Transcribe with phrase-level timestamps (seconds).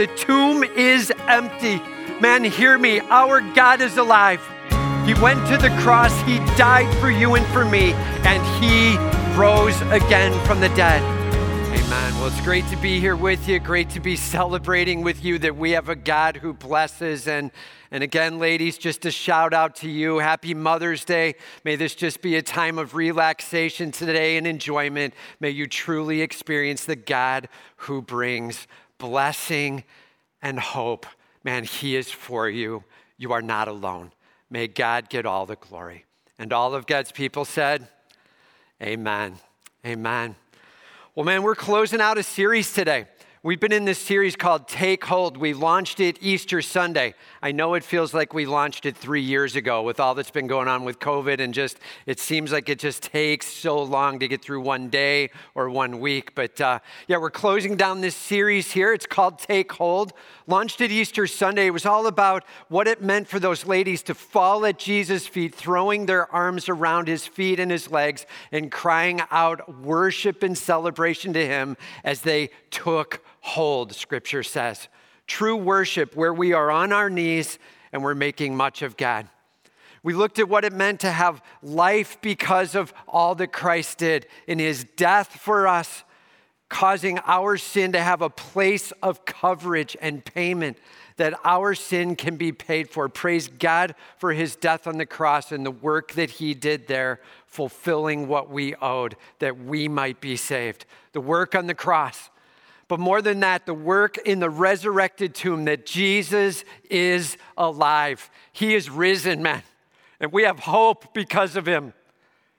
[0.00, 1.76] The tomb is empty.
[2.22, 3.00] Man, hear me.
[3.00, 4.40] Our God is alive.
[5.04, 7.92] He went to the cross, He died for you and for me,
[8.24, 8.96] and He
[9.38, 11.02] rose again from the dead.
[11.02, 12.14] Amen.
[12.14, 13.58] Well, it's great to be here with you.
[13.58, 17.28] Great to be celebrating with you that we have a God who blesses.
[17.28, 17.50] And,
[17.90, 20.16] and again, ladies, just a shout out to you.
[20.16, 21.34] Happy Mother's Day.
[21.62, 25.12] May this just be a time of relaxation today and enjoyment.
[25.40, 28.66] May you truly experience the God who brings
[29.00, 29.82] blessing
[30.40, 31.06] and hope.
[31.42, 32.84] Man, He is for you.
[33.18, 34.12] You are not alone.
[34.48, 36.04] May God get all the glory.
[36.38, 37.88] And all of God's people said,
[38.80, 39.34] Amen.
[39.84, 40.36] Amen.
[41.14, 43.06] Well, man, we're closing out a series today.
[43.42, 45.38] We've been in this series called Take Hold.
[45.38, 47.14] We launched it Easter Sunday.
[47.40, 50.46] I know it feels like we launched it three years ago with all that's been
[50.46, 54.28] going on with COVID, and just it seems like it just takes so long to
[54.28, 56.34] get through one day or one week.
[56.34, 58.92] But uh, yeah, we're closing down this series here.
[58.92, 60.12] It's called Take Hold.
[60.46, 61.68] Launched it Easter Sunday.
[61.68, 65.54] It was all about what it meant for those ladies to fall at Jesus' feet,
[65.54, 71.32] throwing their arms around his feet and his legs, and crying out worship and celebration
[71.32, 74.88] to him as they took hold, scripture says.
[75.26, 77.58] True worship, where we are on our knees
[77.92, 79.28] and we're making much of God.
[80.02, 84.26] We looked at what it meant to have life because of all that Christ did
[84.46, 86.04] in his death for us,
[86.68, 90.78] causing our sin to have a place of coverage and payment,
[91.16, 93.08] that our sin can be paid for.
[93.08, 97.20] Praise God for his death on the cross and the work that he did there,
[97.46, 100.86] fulfilling what we owed, that we might be saved.
[101.12, 102.30] The work on the cross
[102.90, 108.28] but more than that, the work in the resurrected tomb that Jesus is alive.
[108.52, 109.62] He is risen, man.
[110.18, 111.92] And we have hope because of him.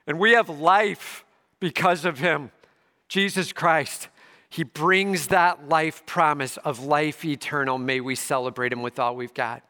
[0.07, 1.25] And we have life
[1.59, 2.51] because of him.
[3.09, 4.07] Jesus Christ.
[4.49, 7.77] He brings that life promise of life eternal.
[7.77, 9.63] May we celebrate him with all we've got.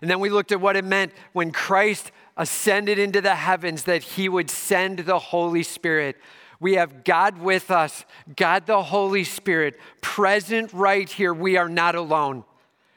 [0.00, 4.02] And then we looked at what it meant when Christ ascended into the heavens that
[4.02, 6.16] he would send the Holy Spirit
[6.62, 8.04] we have God with us,
[8.36, 11.34] God the Holy Spirit, present right here.
[11.34, 12.44] We are not alone.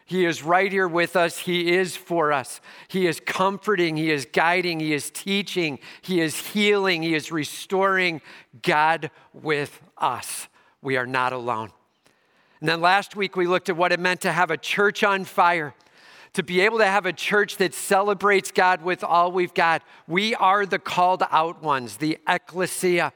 [0.05, 1.39] He is right here with us.
[1.39, 2.61] He is for us.
[2.87, 3.97] He is comforting.
[3.97, 4.79] He is guiding.
[4.79, 5.79] He is teaching.
[6.03, 7.01] He is healing.
[7.01, 8.21] He is restoring.
[8.61, 10.47] God with us.
[10.83, 11.71] We are not alone.
[12.59, 15.25] And then last week we looked at what it meant to have a church on
[15.25, 15.73] fire,
[16.33, 19.81] to be able to have a church that celebrates God with all we've got.
[20.07, 23.11] We are the called out ones, the ecclesia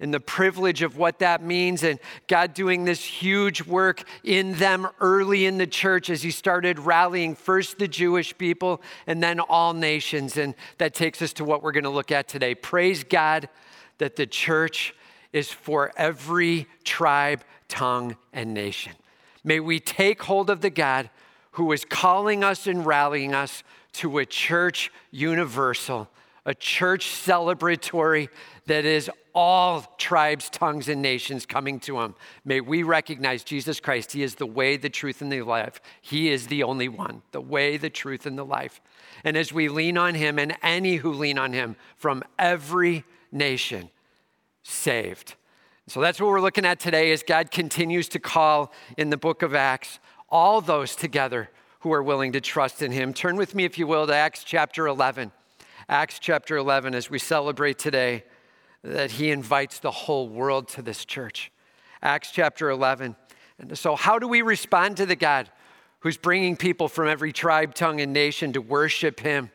[0.00, 1.98] and the privilege of what that means, and
[2.28, 7.34] God doing this huge work in them early in the church as He started rallying
[7.34, 10.36] first the Jewish people and then all nations.
[10.36, 12.54] And that takes us to what we're going to look at today.
[12.54, 13.48] Praise God
[13.98, 14.94] that the church
[15.32, 18.92] is for every tribe, tongue, and nation.
[19.44, 21.10] May we take hold of the God
[21.52, 23.62] who is calling us and rallying us
[23.94, 26.08] to a church universal,
[26.46, 28.28] a church celebratory
[28.66, 32.12] that is all tribes, tongues, and nations coming to him.
[32.44, 34.10] May we recognize Jesus Christ.
[34.10, 35.80] He is the way, the truth, and the life.
[36.00, 38.80] He is the only one, the way, the truth, and the life.
[39.22, 43.90] And as we lean on him and any who lean on him from every nation,
[44.64, 45.36] saved.
[45.86, 49.42] So that's what we're looking at today as God continues to call in the book
[49.42, 51.48] of Acts all those together
[51.80, 53.14] who are willing to trust in him.
[53.14, 55.30] Turn with me, if you will, to Acts chapter 11.
[55.88, 58.24] Acts chapter 11 as we celebrate today
[58.82, 61.50] that he invites the whole world to this church.
[62.02, 63.16] Acts chapter 11.
[63.58, 65.50] And so, how do we respond to the God
[66.00, 69.50] who's bringing people from every tribe, tongue, and nation to worship him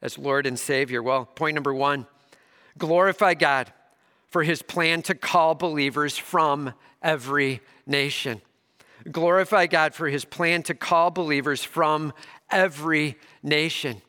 [0.00, 1.02] as Lord and Savior?
[1.02, 2.06] Well, point number one
[2.76, 3.72] glorify God
[4.28, 6.72] for his plan to call believers from
[7.02, 8.40] every nation.
[9.10, 12.12] Glorify God for his plan to call believers from
[12.50, 14.02] every nation.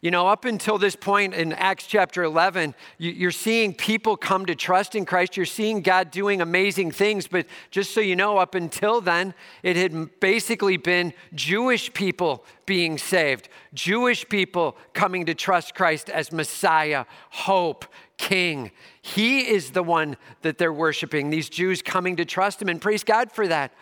[0.00, 4.54] You know, up until this point in Acts chapter 11, you're seeing people come to
[4.54, 5.36] trust in Christ.
[5.36, 7.26] You're seeing God doing amazing things.
[7.26, 9.34] But just so you know, up until then,
[9.64, 16.30] it had basically been Jewish people being saved, Jewish people coming to trust Christ as
[16.30, 17.84] Messiah, hope,
[18.18, 18.70] King.
[19.02, 22.68] He is the one that they're worshiping, these Jews coming to trust Him.
[22.68, 23.72] And praise God for that.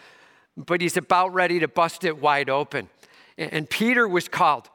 [0.56, 2.88] But He's about ready to bust it wide open.
[3.36, 4.70] And Peter was called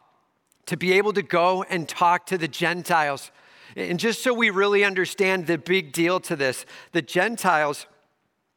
[0.67, 3.31] to be able to go and talk to the Gentiles.
[3.75, 7.85] And just so we really understand the big deal to this, the Gentiles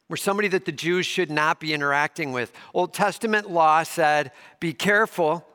[0.09, 2.53] were somebody that the Jews should not be interacting with.
[2.73, 5.47] Old Testament law said, be careful,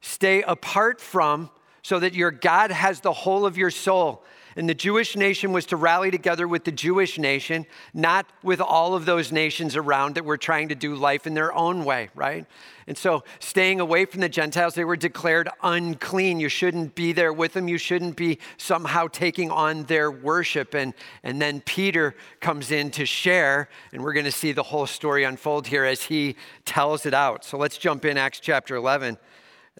[0.00, 1.50] stay apart from,
[1.82, 4.24] so that your God has the whole of your soul.
[4.56, 8.94] And the Jewish nation was to rally together with the Jewish nation, not with all
[8.94, 12.46] of those nations around that were trying to do life in their own way, right?
[12.86, 16.38] And so, staying away from the Gentiles, they were declared unclean.
[16.38, 17.66] You shouldn't be there with them.
[17.66, 20.74] You shouldn't be somehow taking on their worship.
[20.74, 20.92] And,
[21.22, 25.24] and then Peter comes in to share, and we're going to see the whole story
[25.24, 26.36] unfold here as he
[26.66, 27.44] tells it out.
[27.44, 29.16] So, let's jump in Acts chapter 11.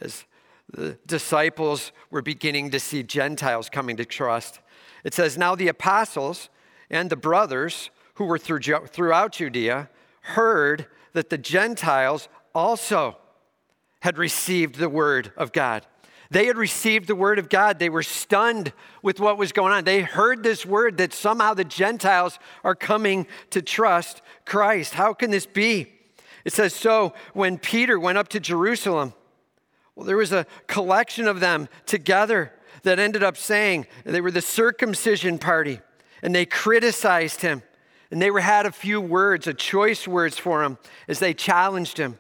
[0.01, 0.25] As
[0.73, 4.61] the disciples were beginning to see Gentiles coming to trust.
[5.05, 6.49] It says, Now the apostles
[6.91, 9.91] and the brothers who were through, throughout Judea
[10.23, 13.19] heard that the Gentiles also
[14.01, 15.87] had received the word of God.
[16.31, 17.79] They had received the word of God.
[17.79, 18.73] They were stunned
[19.03, 19.85] with what was going on.
[19.85, 24.95] They heard this word that somehow the Gentiles are coming to trust Christ.
[24.95, 25.93] How can this be?
[26.45, 29.15] It says, So when Peter went up to Jerusalem,
[29.95, 32.53] well, there was a collection of them together
[32.85, 35.81] that ended up saying they were the circumcision party
[36.23, 37.63] and they criticized him.
[38.11, 40.79] And they had a few words, a choice words for him
[41.09, 42.19] as they challenged him.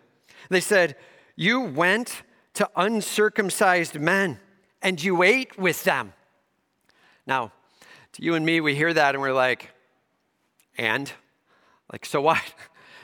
[0.49, 0.97] They said,
[1.37, 2.23] You went
[2.55, 4.41] to uncircumcised men
[4.83, 6.13] and you ate with them.
[7.27, 7.53] Now,
[8.13, 9.71] to you and me, we hear that and we're like,
[10.77, 11.11] and?
[11.93, 12.43] Like, so what?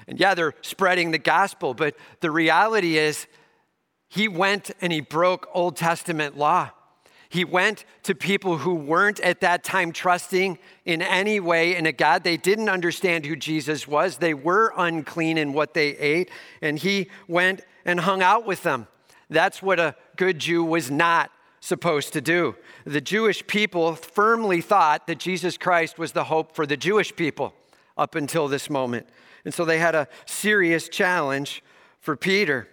[0.07, 3.29] And yeah, they're spreading the gospel, but the reality is
[4.09, 6.71] he went and he broke Old Testament law.
[7.31, 11.93] He went to people who weren't at that time trusting in any way in a
[11.93, 12.25] God.
[12.25, 14.17] They didn't understand who Jesus was.
[14.17, 16.29] They were unclean in what they ate.
[16.61, 18.89] And he went and hung out with them.
[19.29, 21.31] That's what a good Jew was not
[21.61, 22.57] supposed to do.
[22.85, 27.55] The Jewish people firmly thought that Jesus Christ was the hope for the Jewish people
[27.97, 29.07] up until this moment.
[29.45, 31.63] And so they had a serious challenge
[32.01, 32.67] for Peter.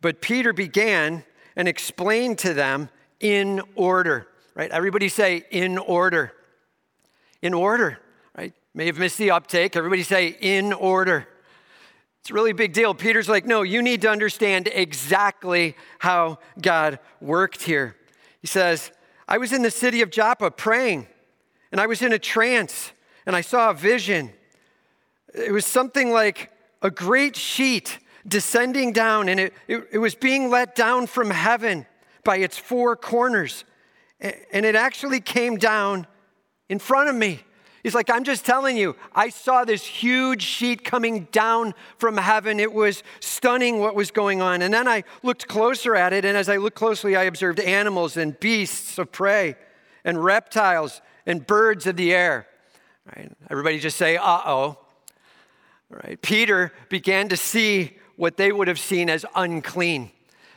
[0.00, 1.24] But Peter began
[1.56, 2.88] and explained to them
[3.20, 4.70] in order, right?
[4.70, 6.32] Everybody say in order.
[7.42, 7.98] In order,
[8.36, 8.52] right?
[8.74, 9.76] May have missed the uptake.
[9.76, 11.26] Everybody say in order.
[12.20, 12.92] It's a really big deal.
[12.92, 17.94] Peter's like, no, you need to understand exactly how God worked here.
[18.40, 18.90] He says,
[19.28, 21.06] I was in the city of Joppa praying,
[21.70, 22.92] and I was in a trance,
[23.26, 24.32] and I saw a vision.
[25.34, 26.50] It was something like
[26.82, 31.86] a great sheet descending down, and it, it, it was being let down from heaven
[32.26, 33.64] by its four corners.
[34.20, 36.06] And it actually came down
[36.68, 37.40] in front of me.
[37.82, 42.58] He's like, I'm just telling you, I saw this huge sheet coming down from heaven.
[42.58, 44.60] It was stunning what was going on.
[44.60, 48.16] And then I looked closer at it, and as I looked closely, I observed animals
[48.16, 49.54] and beasts of prey,
[50.04, 52.48] and reptiles and birds of the air.
[53.14, 53.30] Right?
[53.48, 54.78] Everybody just say, uh oh.
[55.88, 56.20] Right?
[56.20, 60.10] Peter began to see what they would have seen as unclean.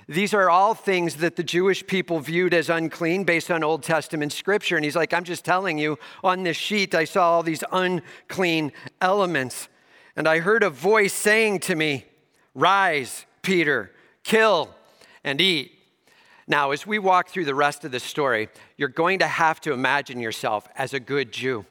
[0.09, 4.33] These are all things that the Jewish people viewed as unclean based on Old Testament
[4.33, 4.75] scripture.
[4.75, 8.71] And he's like, I'm just telling you, on this sheet, I saw all these unclean
[9.01, 9.69] elements.
[10.15, 12.05] And I heard a voice saying to me,
[12.55, 13.91] Rise, Peter,
[14.23, 14.73] kill
[15.23, 15.73] and eat.
[16.47, 19.73] Now, as we walk through the rest of the story, you're going to have to
[19.73, 21.67] imagine yourself as a good Jew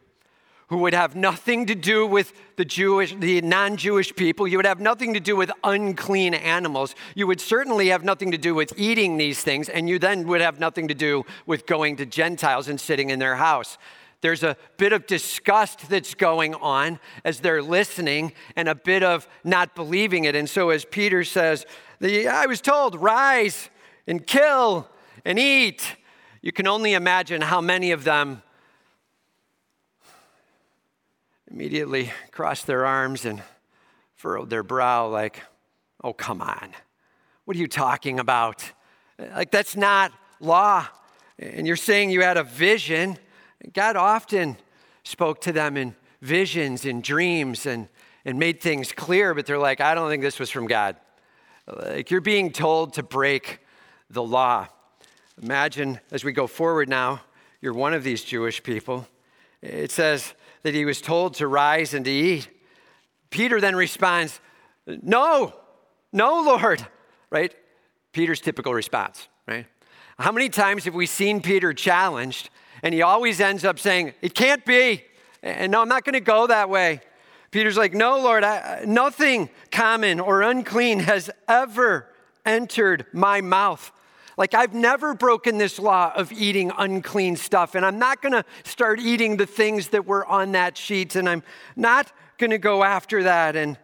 [0.69, 4.47] who would have nothing to do with the Jewish, the non-Jewish people.
[4.47, 6.95] You would have nothing to do with unclean animals.
[7.15, 10.43] You would certainly have nothing to do with eating these things, and you then would
[10.43, 13.79] have nothing to do with going to Gentiles and sitting in their house.
[14.21, 19.29] There's a bit of disgust that's going on as they're listening and a bit of
[19.45, 20.35] not believing it.
[20.35, 21.65] And so, as Peter says,
[22.03, 23.71] I was told, rise
[24.07, 24.89] and kill
[25.25, 25.97] and eat.
[26.43, 28.43] You can only imagine how many of them
[31.51, 33.43] immediately crossed their arms and
[34.15, 35.43] furrowed their brow, like,
[36.03, 36.71] oh, come on.
[37.45, 38.65] What are you talking about?
[39.19, 40.87] Like, that's not law.
[41.39, 43.19] And you're saying you had a vision.
[43.73, 44.57] God often
[45.05, 47.89] spoke to them in visions and dreams and,
[48.25, 50.97] and made things clear, but they're like, I don't think this was from God.
[51.67, 53.61] Like, you're being told to break
[54.11, 54.67] the law.
[55.41, 57.21] Imagine as we go forward now,
[57.61, 59.07] you're one of these Jewish people.
[59.63, 62.49] It says, that he was told to rise and to eat.
[63.31, 64.41] Peter then responds,
[64.87, 65.55] No,
[66.13, 66.87] no, Lord,
[67.31, 67.55] right?
[68.13, 69.67] Peter's typical response, right?
[70.19, 72.51] How many times have we seen Peter challenged
[72.83, 75.05] and he always ends up saying, It can't be.
[75.43, 77.01] And no, I'm not going to go that way.
[77.51, 82.09] Peter's like, No, Lord, I, nothing common or unclean has ever
[82.45, 83.93] entered my mouth.
[84.39, 89.01] Like, I've never broken this law of eating unclean stuff, and I'm not gonna start
[89.01, 91.43] eating the things that were on that sheet, and I'm
[91.75, 93.57] not gonna go after that.
[93.57, 93.77] And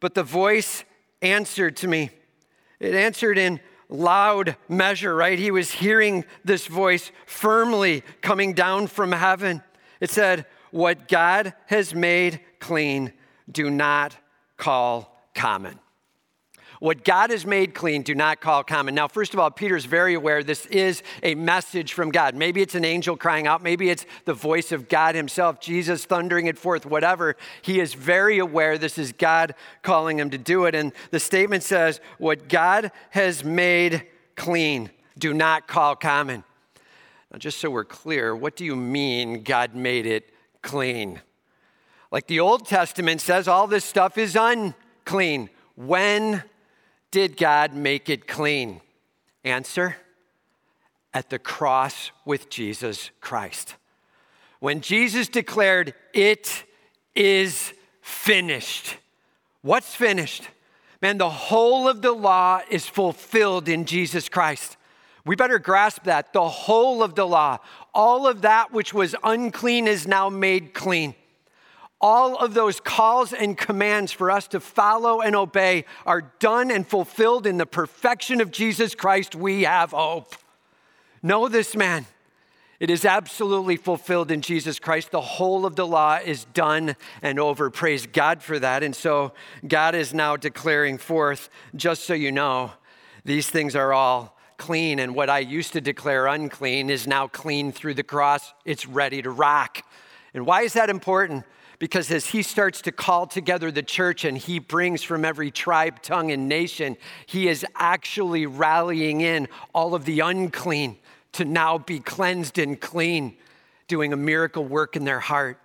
[0.00, 0.84] but the voice
[1.22, 2.10] answered to me.
[2.80, 5.38] It answered in loud measure, right?
[5.38, 9.62] He was hearing this voice firmly coming down from heaven.
[10.00, 13.12] It said, What God has made clean,
[13.48, 14.16] do not
[14.56, 15.78] call common.
[16.84, 18.94] What God has made clean, do not call common.
[18.94, 22.34] Now, first of all, Peter's very aware this is a message from God.
[22.34, 26.46] Maybe it's an angel crying out, maybe it's the voice of God Himself, Jesus thundering
[26.46, 27.36] it forth, whatever.
[27.62, 30.74] He is very aware this is God calling him to do it.
[30.74, 36.44] And the statement says, What God has made clean, do not call common.
[37.32, 40.28] Now, just so we're clear, what do you mean God made it
[40.60, 41.22] clean?
[42.10, 45.48] Like the Old Testament says, all this stuff is unclean.
[45.76, 46.42] When
[47.14, 48.80] did God make it clean?
[49.44, 49.94] Answer
[51.12, 53.76] at the cross with Jesus Christ.
[54.58, 56.64] When Jesus declared, It
[57.14, 58.96] is finished.
[59.62, 60.48] What's finished?
[61.00, 64.76] Man, the whole of the law is fulfilled in Jesus Christ.
[65.24, 66.32] We better grasp that.
[66.32, 67.58] The whole of the law,
[67.94, 71.14] all of that which was unclean is now made clean
[72.04, 76.86] all of those calls and commands for us to follow and obey are done and
[76.86, 79.34] fulfilled in the perfection of Jesus Christ.
[79.34, 80.34] We have hope.
[81.22, 82.04] Know this, man.
[82.78, 85.12] It is absolutely fulfilled in Jesus Christ.
[85.12, 87.70] The whole of the law is done and over.
[87.70, 88.82] Praise God for that.
[88.82, 89.32] And so
[89.66, 92.72] God is now declaring forth, just so you know,
[93.24, 94.98] these things are all clean.
[94.98, 98.52] And what I used to declare unclean is now clean through the cross.
[98.66, 99.82] It's ready to rock.
[100.34, 101.46] And why is that important?
[101.84, 106.00] Because as he starts to call together the church and he brings from every tribe,
[106.00, 110.96] tongue, and nation, he is actually rallying in all of the unclean
[111.32, 113.36] to now be cleansed and clean,
[113.86, 115.60] doing a miracle work in their heart.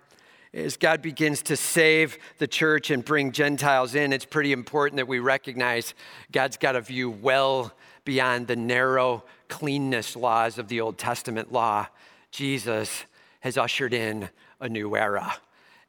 [0.52, 5.08] As God begins to save the church and bring Gentiles in, it's pretty important that
[5.08, 5.94] we recognize
[6.30, 7.72] God's got a view well
[8.04, 11.86] beyond the narrow cleanness laws of the Old Testament law.
[12.30, 13.06] Jesus
[13.40, 14.28] has ushered in
[14.60, 15.32] a new era.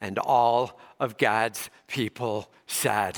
[0.01, 3.17] And all of God's people said,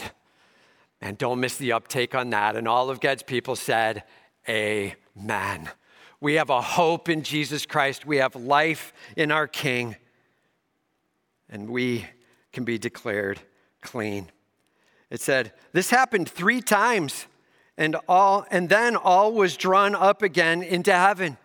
[1.03, 2.55] and don't miss the uptake on that.
[2.55, 4.03] And all of God's people said,
[4.47, 5.69] Amen.
[6.21, 8.05] We have a hope in Jesus Christ.
[8.05, 9.97] We have life in our King.
[11.49, 12.05] And we
[12.53, 13.41] can be declared
[13.81, 14.31] clean.
[15.09, 17.27] It said, This happened three times,
[17.77, 21.37] and all and then all was drawn up again into heaven.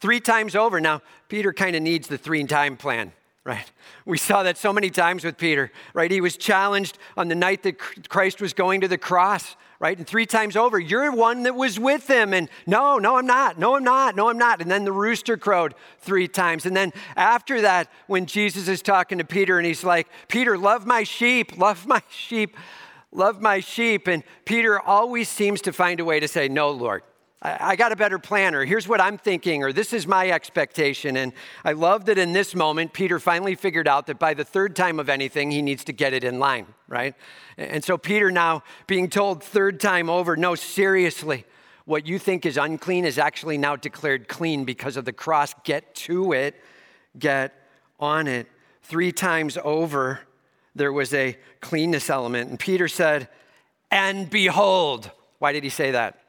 [0.00, 0.80] Three times over.
[0.80, 3.12] Now, Peter kind of needs the three time plan
[3.44, 3.70] right?
[4.06, 6.10] We saw that so many times with Peter, right?
[6.10, 9.98] He was challenged on the night that Christ was going to the cross, right?
[9.98, 12.32] And three times over, you're one that was with him.
[12.32, 13.58] And no, no, I'm not.
[13.58, 14.14] No, I'm not.
[14.14, 14.62] No, I'm not.
[14.62, 16.66] And then the rooster crowed three times.
[16.66, 20.86] And then after that, when Jesus is talking to Peter and he's like, Peter, love
[20.86, 22.56] my sheep, love my sheep,
[23.10, 24.06] love my sheep.
[24.06, 27.02] And Peter always seems to find a way to say, No, Lord.
[27.44, 31.16] I got a better plan, or here's what I'm thinking, or this is my expectation.
[31.16, 31.32] And
[31.64, 35.00] I love that in this moment, Peter finally figured out that by the third time
[35.00, 37.16] of anything, he needs to get it in line, right?
[37.58, 41.44] And so Peter now being told third time over, no, seriously,
[41.84, 45.52] what you think is unclean is actually now declared clean because of the cross.
[45.64, 46.54] Get to it,
[47.18, 47.52] get
[47.98, 48.46] on it.
[48.84, 50.20] Three times over,
[50.76, 52.50] there was a cleanness element.
[52.50, 53.28] And Peter said,
[53.90, 56.21] and behold, why did he say that?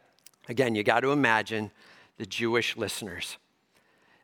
[0.50, 1.71] Again, you got to imagine
[2.17, 3.38] the Jewish listeners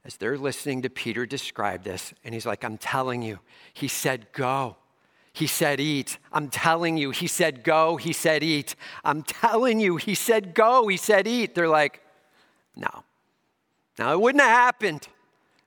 [0.05, 3.39] as they're listening to Peter describe this, and he's like, I'm telling you,
[3.73, 4.77] he said, go.
[5.33, 6.17] He said, eat.
[6.31, 7.97] I'm telling you, he said, go.
[7.97, 8.75] He said, eat.
[9.03, 10.87] I'm telling you, he said, go.
[10.87, 11.53] He said, eat.
[11.53, 12.01] They're like,
[12.75, 13.03] no.
[13.97, 15.07] No, it wouldn't have happened.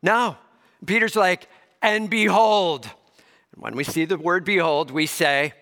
[0.03, 0.37] No.
[0.85, 1.47] Peter's like,
[1.81, 2.91] and behold.
[3.53, 5.53] And when we see the word behold, we say,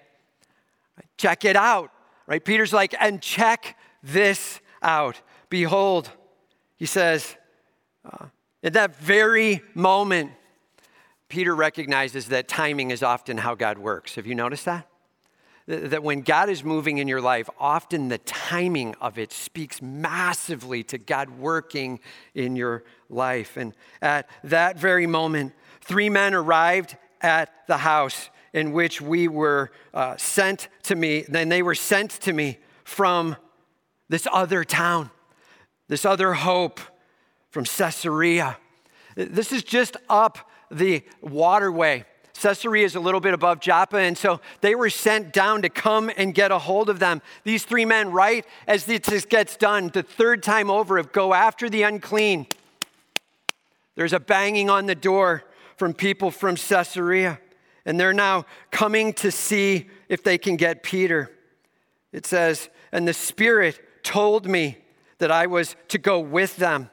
[1.18, 1.90] check it out,
[2.26, 2.42] right?
[2.42, 5.20] Peter's like, and check this out.
[5.48, 6.10] Behold,
[6.76, 7.36] he says,
[8.04, 8.26] uh,
[8.62, 10.32] at that very moment,
[11.28, 14.16] Peter recognizes that timing is often how God works.
[14.16, 14.86] Have you noticed that?
[15.66, 20.82] That when God is moving in your life, often the timing of it speaks massively
[20.84, 22.00] to God working
[22.34, 23.56] in your life.
[23.56, 29.70] And at that very moment, three men arrived at the house in which we were
[29.94, 31.24] uh, sent to me.
[31.28, 33.36] Then they were sent to me from
[34.10, 35.08] this other town,
[35.88, 36.80] this other hope
[37.50, 38.58] from Caesarea.
[39.14, 42.04] This is just up the waterway.
[42.34, 46.10] Caesarea is a little bit above Joppa, and so they were sent down to come
[46.16, 47.22] and get a hold of them.
[47.44, 51.70] These three men, right as this gets done, the third time over, of go after
[51.70, 52.46] the unclean.
[53.94, 55.44] There's a banging on the door
[55.76, 57.38] from people from Caesarea,
[57.86, 61.30] and they're now coming to see if they can get Peter.
[62.12, 64.78] It says, and the Spirit told me
[65.18, 66.90] that I was to go with them,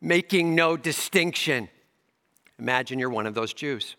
[0.00, 1.68] making no distinction.
[2.58, 3.96] Imagine you're one of those Jews.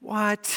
[0.00, 0.52] What?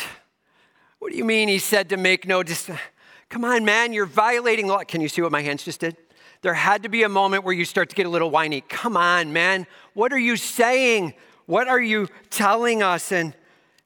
[0.99, 2.85] What do you mean he said to make no distinction?
[3.29, 4.83] Come on, man, you're violating law.
[4.83, 5.97] Can you see what my hands just did?
[6.41, 8.61] There had to be a moment where you start to get a little whiny.
[8.61, 9.67] Come on, man.
[9.93, 11.13] What are you saying?
[11.45, 13.11] What are you telling us?
[13.11, 13.33] And,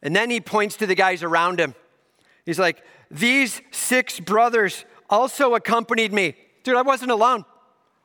[0.01, 1.75] and then he points to the guys around him.
[2.45, 6.35] He's like, These six brothers also accompanied me.
[6.63, 7.45] Dude, I wasn't alone.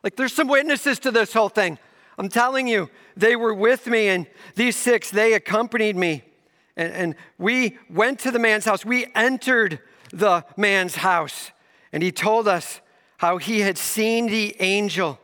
[0.03, 1.79] Like, there's some witnesses to this whole thing.
[2.19, 6.25] I'm telling you, they were with me, and these six, they accompanied me.
[6.77, 8.85] And, and we went to the man's house.
[8.85, 9.81] We entered
[10.13, 11.51] the man's house,
[11.93, 12.81] and he told us
[13.19, 15.19] how he had seen the angel,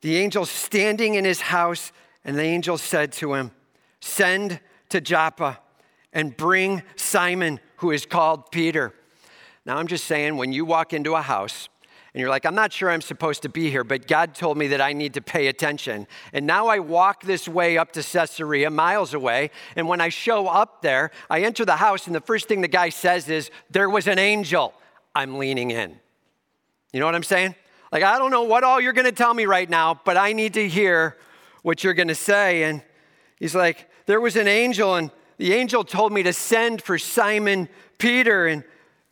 [0.00, 1.92] the angel standing in his house,
[2.24, 3.50] and the angel said to him,
[4.00, 5.58] Send to Joppa
[6.12, 8.94] and bring Simon, who is called Peter.
[9.66, 11.68] Now, I'm just saying, when you walk into a house,
[12.14, 14.68] and you're like, I'm not sure I'm supposed to be here, but God told me
[14.68, 16.06] that I need to pay attention.
[16.32, 19.50] And now I walk this way up to Caesarea, miles away.
[19.74, 22.68] And when I show up there, I enter the house, and the first thing the
[22.68, 24.74] guy says is, There was an angel.
[25.12, 25.98] I'm leaning in.
[26.92, 27.56] You know what I'm saying?
[27.90, 30.32] Like, I don't know what all you're going to tell me right now, but I
[30.34, 31.16] need to hear
[31.62, 32.62] what you're going to say.
[32.62, 32.80] And
[33.40, 37.68] he's like, There was an angel, and the angel told me to send for Simon
[37.98, 38.46] Peter.
[38.46, 38.62] And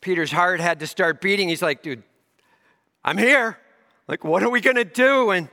[0.02, 1.48] Peter's heart had to start beating.
[1.48, 2.02] He's like, Dude,
[3.02, 3.56] I'm here.
[4.06, 5.30] Like, what are we going to do?
[5.30, 5.48] And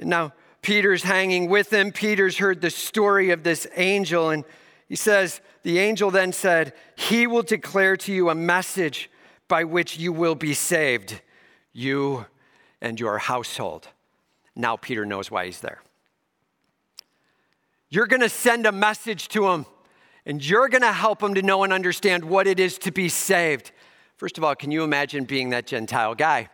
[0.00, 1.92] now Peter's hanging with him.
[1.92, 4.30] Peter's heard the story of this angel.
[4.30, 4.44] And
[4.88, 9.10] he says, The angel then said, He will declare to you a message
[9.48, 11.20] by which you will be saved,
[11.72, 12.24] you
[12.80, 13.88] and your household.
[14.54, 15.82] Now Peter knows why he's there.
[17.90, 19.66] You're going to send a message to him,
[20.26, 23.08] and you're going to help him to know and understand what it is to be
[23.08, 23.72] saved.
[24.16, 26.48] First of all, can you imagine being that Gentile guy?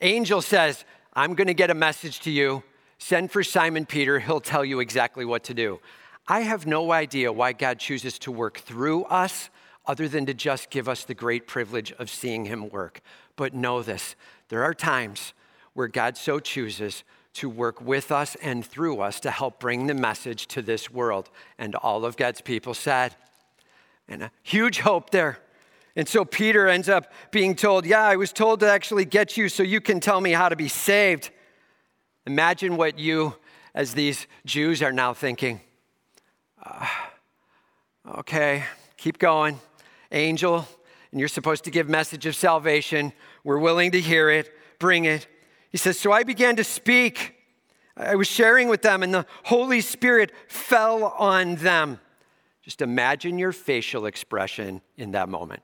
[0.00, 0.84] Angel says,
[1.14, 2.62] I'm going to get a message to you.
[2.98, 4.20] Send for Simon Peter.
[4.20, 5.80] He'll tell you exactly what to do.
[6.28, 9.50] I have no idea why God chooses to work through us
[9.86, 13.00] other than to just give us the great privilege of seeing him work.
[13.34, 14.14] But know this
[14.48, 15.32] there are times
[15.72, 17.04] where God so chooses
[17.38, 21.30] to work with us and through us to help bring the message to this world.
[21.56, 23.14] And all of God's people said,
[24.08, 25.38] and a huge hope there.
[25.94, 29.48] And so Peter ends up being told, Yeah, I was told to actually get you
[29.48, 31.30] so you can tell me how to be saved.
[32.26, 33.34] Imagine what you,
[33.74, 35.60] as these Jews, are now thinking.
[36.64, 36.86] Uh,
[38.18, 38.64] okay,
[38.96, 39.60] keep going.
[40.10, 40.66] Angel,
[41.10, 43.12] and you're supposed to give message of salvation.
[43.44, 44.50] We're willing to hear it.
[44.78, 45.26] Bring it.
[45.70, 47.34] He says, So I began to speak.
[47.96, 51.98] I was sharing with them, and the Holy Spirit fell on them.
[52.62, 55.62] Just imagine your facial expression in that moment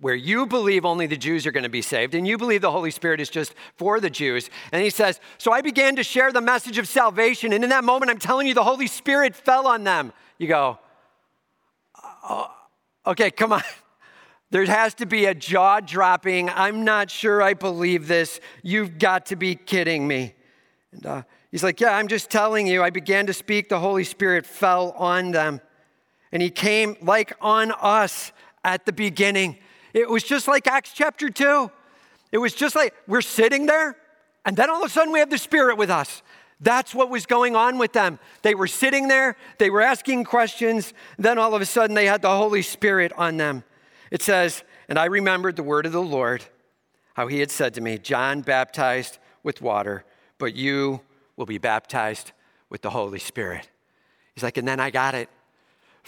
[0.00, 2.70] where you believe only the Jews are going to be saved and you believe the
[2.70, 4.48] Holy Spirit is just for the Jews.
[4.70, 7.52] And he says, So I began to share the message of salvation.
[7.52, 10.12] And in that moment, I'm telling you, the Holy Spirit fell on them.
[10.38, 10.78] You go,
[12.28, 12.52] oh,
[13.08, 13.62] Okay, come on.
[14.50, 16.48] There has to be a jaw dropping.
[16.48, 18.40] I'm not sure I believe this.
[18.62, 20.34] You've got to be kidding me.
[20.92, 22.82] And uh, he's like, Yeah, I'm just telling you.
[22.82, 23.68] I began to speak.
[23.68, 25.60] The Holy Spirit fell on them.
[26.32, 28.32] And he came like on us
[28.64, 29.58] at the beginning.
[29.94, 31.70] It was just like Acts chapter 2.
[32.32, 33.96] It was just like we're sitting there,
[34.44, 36.22] and then all of a sudden we have the Spirit with us.
[36.60, 38.18] That's what was going on with them.
[38.42, 42.20] They were sitting there, they were asking questions, then all of a sudden they had
[42.20, 43.64] the Holy Spirit on them.
[44.10, 46.44] It says, And I remembered the word of the Lord,
[47.14, 50.04] how he had said to me, John baptized with water,
[50.38, 51.00] but you
[51.36, 52.32] will be baptized
[52.70, 53.68] with the Holy Spirit.
[54.34, 55.28] He's like, And then I got it.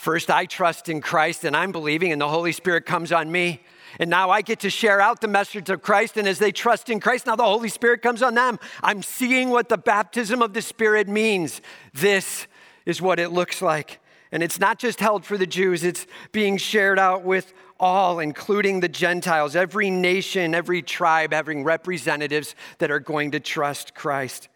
[0.01, 3.61] First, I trust in Christ and I'm believing, and the Holy Spirit comes on me.
[3.99, 6.17] And now I get to share out the message of Christ.
[6.17, 8.59] And as they trust in Christ, now the Holy Spirit comes on them.
[8.83, 11.61] I'm seeing what the baptism of the Spirit means.
[11.93, 12.47] This
[12.87, 13.99] is what it looks like.
[14.33, 18.81] And it's not just held for the Jews, it's being shared out with all, including
[18.81, 24.49] the Gentiles, every nation, every tribe having representatives that are going to trust Christ.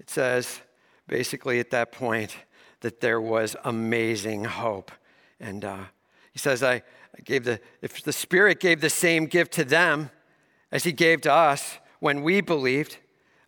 [0.00, 0.62] It says,
[1.06, 2.34] basically, at that point,
[2.80, 4.90] that there was amazing hope.
[5.38, 5.84] And uh,
[6.32, 10.10] he says, I, I gave the, if the Spirit gave the same gift to them
[10.72, 12.96] as He gave to us when we believed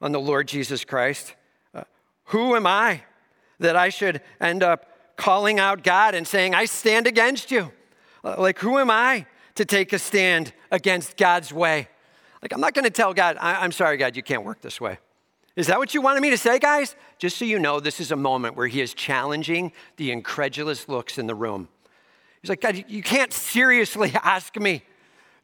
[0.00, 1.34] on the Lord Jesus Christ,
[1.74, 1.84] uh,
[2.24, 3.02] who am I
[3.58, 7.72] that I should end up calling out God and saying, I stand against you?
[8.24, 11.88] Uh, like, who am I to take a stand against God's way?
[12.42, 14.98] Like, I'm not going to tell God, I'm sorry, God, you can't work this way.
[15.56, 16.94] Is that what you wanted me to say, guys?
[17.18, 21.18] Just so you know, this is a moment where he is challenging the incredulous looks
[21.18, 21.68] in the room.
[22.40, 24.84] He's like, God, you can't seriously ask me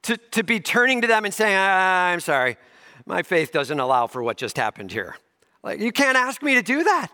[0.03, 2.57] to, to be turning to them and saying, I'm sorry,
[3.07, 5.17] my faith doesn't allow for what just happened here.
[5.65, 7.09] Like, you can't ask me to do that.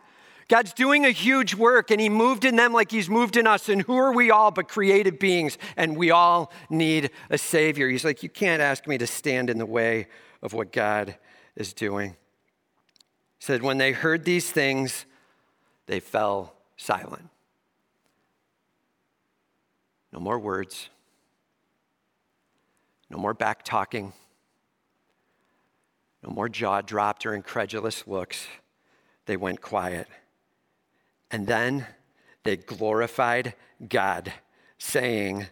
[0.50, 3.68] God's doing a huge work and He moved in them like He's moved in us.
[3.68, 5.56] And who are we all but created beings?
[5.76, 7.88] And we all need a Savior.
[7.88, 10.08] He's like, You can't ask me to stand in the way
[10.42, 11.16] of what God
[11.54, 12.16] is doing.
[13.38, 15.06] He said, When they heard these things,
[15.86, 17.28] they fell silent.
[20.12, 20.88] No more words,
[23.08, 24.12] no more back talking,
[26.24, 28.48] no more jaw dropped or incredulous looks.
[29.26, 30.08] They went quiet.
[31.30, 31.86] And then
[32.42, 33.54] they glorified
[33.88, 34.32] God,
[34.78, 35.46] saying,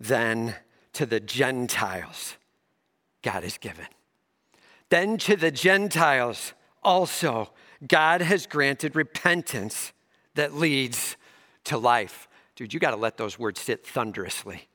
[0.00, 0.56] Then
[0.94, 2.36] to the Gentiles,
[3.22, 3.86] God is given.
[4.88, 7.52] Then to the Gentiles also,
[7.86, 9.92] God has granted repentance
[10.34, 11.16] that leads
[11.64, 12.28] to life.
[12.56, 14.68] Dude, you got to let those words sit thunderously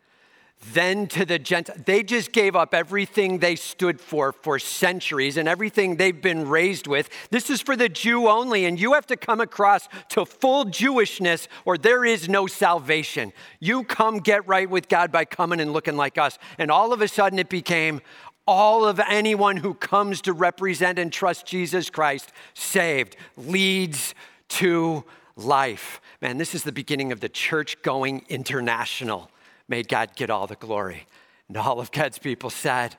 [0.74, 1.80] then to the Gentiles.
[1.86, 6.88] They just gave up everything they stood for for centuries and everything they've been raised
[6.88, 7.10] with.
[7.30, 11.48] This is for the Jew only, and you have to come across to full Jewishness
[11.65, 13.34] or there is no salvation.
[13.60, 16.38] You come get right with God by coming and looking like us.
[16.58, 18.02] And all of a sudden it became
[18.48, 24.15] all of anyone who comes to represent and trust Jesus Christ saved leads
[24.48, 25.04] to
[25.36, 26.02] life.
[26.22, 29.30] Man, this is the beginning of the church going international
[29.67, 31.08] May God get all the glory.
[31.47, 32.95] And all of God's people said,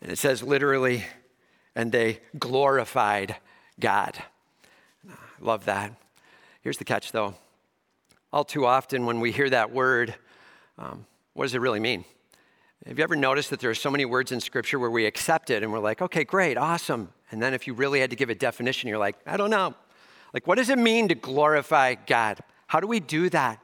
[0.00, 1.04] and it says literally,
[1.74, 3.36] and they glorified
[3.78, 4.22] God.
[5.08, 5.94] I love that.
[6.62, 7.34] Here's the catch though.
[8.32, 10.14] All too often, when we hear that word,
[10.78, 12.04] um, what does it really mean?
[12.86, 15.50] Have you ever noticed that there are so many words in Scripture where we accept
[15.50, 17.12] it and we're like, okay, great, awesome.
[17.30, 19.74] And then if you really had to give a definition, you're like, I don't know.
[20.32, 22.38] Like, what does it mean to glorify God?
[22.68, 23.60] How do we do that?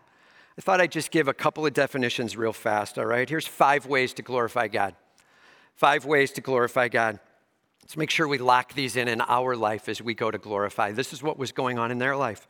[0.59, 3.29] I thought I'd just give a couple of definitions real fast, all right?
[3.29, 4.95] Here's five ways to glorify God.
[5.75, 7.21] Five ways to glorify God.
[7.83, 10.92] Let's make sure we lock these in in our life as we go to glorify.
[10.92, 12.49] This is what was going on in their life.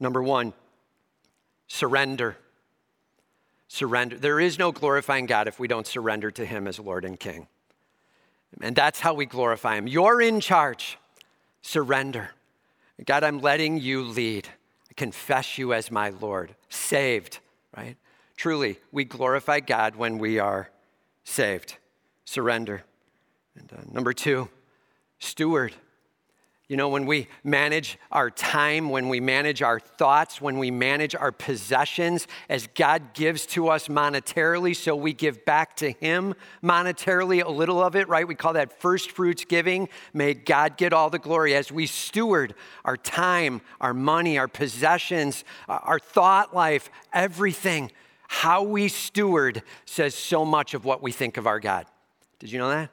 [0.00, 0.52] Number one,
[1.68, 2.36] surrender.
[3.68, 4.18] Surrender.
[4.18, 7.46] There is no glorifying God if we don't surrender to Him as Lord and King.
[8.60, 9.86] And that's how we glorify Him.
[9.86, 10.98] You're in charge.
[11.62, 12.32] Surrender.
[13.06, 14.48] God, I'm letting you lead.
[14.90, 16.54] I confess you as my Lord.
[16.68, 17.38] Saved
[17.76, 17.96] right?
[18.36, 20.70] Truly, we glorify God when we are
[21.24, 21.76] saved.
[22.24, 22.84] Surrender.
[23.56, 24.48] And uh, number two,
[25.18, 25.74] steward.
[26.66, 31.14] You know, when we manage our time, when we manage our thoughts, when we manage
[31.14, 37.44] our possessions, as God gives to us monetarily, so we give back to Him monetarily
[37.44, 38.26] a little of it, right?
[38.26, 39.90] We call that first fruits giving.
[40.14, 42.54] May God get all the glory as we steward
[42.86, 47.92] our time, our money, our possessions, our thought life, everything.
[48.26, 51.84] How we steward says so much of what we think of our God.
[52.38, 52.88] Did you know that?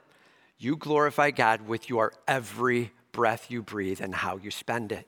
[0.58, 5.06] You glorify God with your every breath you breathe and how you spend it.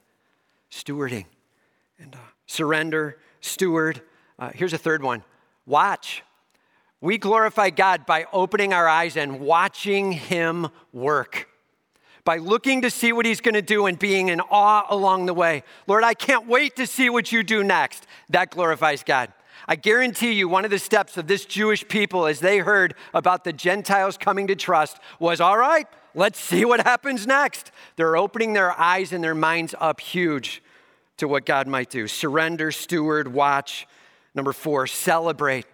[0.70, 1.26] Stewarding
[1.98, 4.02] and uh, surrender, steward.
[4.38, 5.22] Uh, here's a third one
[5.66, 6.22] watch.
[7.00, 11.48] We glorify God by opening our eyes and watching Him work,
[12.24, 15.34] by looking to see what He's going to do and being in awe along the
[15.34, 15.64] way.
[15.86, 18.06] Lord, I can't wait to see what you do next.
[18.30, 19.32] That glorifies God.
[19.68, 23.44] I guarantee you, one of the steps of this Jewish people as they heard about
[23.44, 27.70] the Gentiles coming to trust was all right, let's see what happens next.
[27.96, 30.62] They're opening their eyes and their minds up huge
[31.16, 32.08] to what God might do.
[32.08, 33.86] Surrender, steward, watch.
[34.34, 35.66] Number four, celebrate.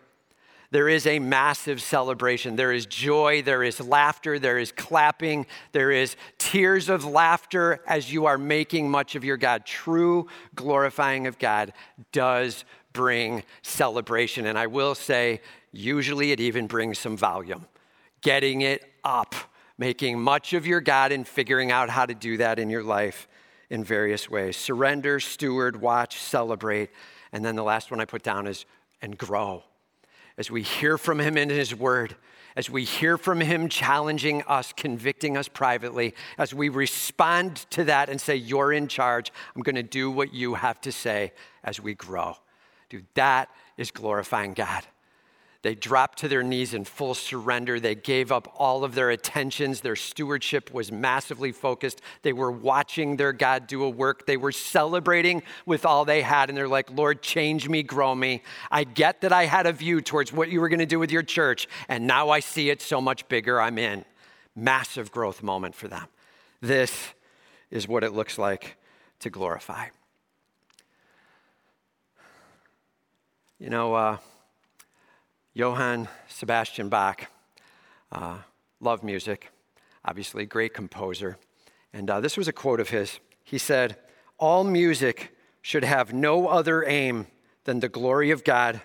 [0.72, 2.54] There is a massive celebration.
[2.54, 8.12] There is joy, there is laughter, there is clapping, there is tears of laughter as
[8.12, 9.66] you are making much of your God.
[9.66, 11.72] True glorifying of God
[12.12, 14.46] does bring celebration.
[14.46, 15.40] And I will say,
[15.72, 17.66] usually it even brings some volume.
[18.20, 19.34] Getting it up,
[19.80, 23.26] making much of your God and figuring out how to do that in your life
[23.70, 24.58] in various ways.
[24.58, 26.90] Surrender, steward, watch, celebrate.
[27.32, 28.66] And then the last one I put down is
[29.00, 29.64] and grow.
[30.36, 32.14] As we hear from him in his word,
[32.56, 38.10] as we hear from him challenging us, convicting us privately, as we respond to that
[38.10, 41.32] and say, You're in charge, I'm going to do what you have to say
[41.64, 42.36] as we grow.
[42.90, 44.84] Dude, that is glorifying God.
[45.62, 47.78] They dropped to their knees in full surrender.
[47.78, 49.82] They gave up all of their attentions.
[49.82, 52.00] Their stewardship was massively focused.
[52.22, 54.24] They were watching their God do a work.
[54.24, 56.48] They were celebrating with all they had.
[56.48, 58.42] And they're like, Lord, change me, grow me.
[58.70, 61.12] I get that I had a view towards what you were going to do with
[61.12, 61.68] your church.
[61.88, 63.60] And now I see it so much bigger.
[63.60, 64.06] I'm in.
[64.56, 66.06] Massive growth moment for them.
[66.62, 67.12] This
[67.70, 68.78] is what it looks like
[69.20, 69.88] to glorify.
[73.58, 74.16] You know, uh,
[75.52, 77.26] Johann Sebastian Bach,
[78.12, 78.38] uh,
[78.80, 79.50] love music.
[80.04, 81.36] obviously, great composer.
[81.92, 83.18] And uh, this was a quote of his.
[83.42, 83.96] He said,
[84.38, 87.26] All music should have no other aim
[87.64, 88.80] than the glory of God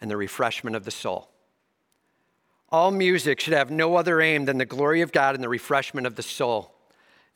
[0.00, 1.30] and the refreshment of the soul.
[2.70, 6.06] All music should have no other aim than the glory of God and the refreshment
[6.06, 6.75] of the soul.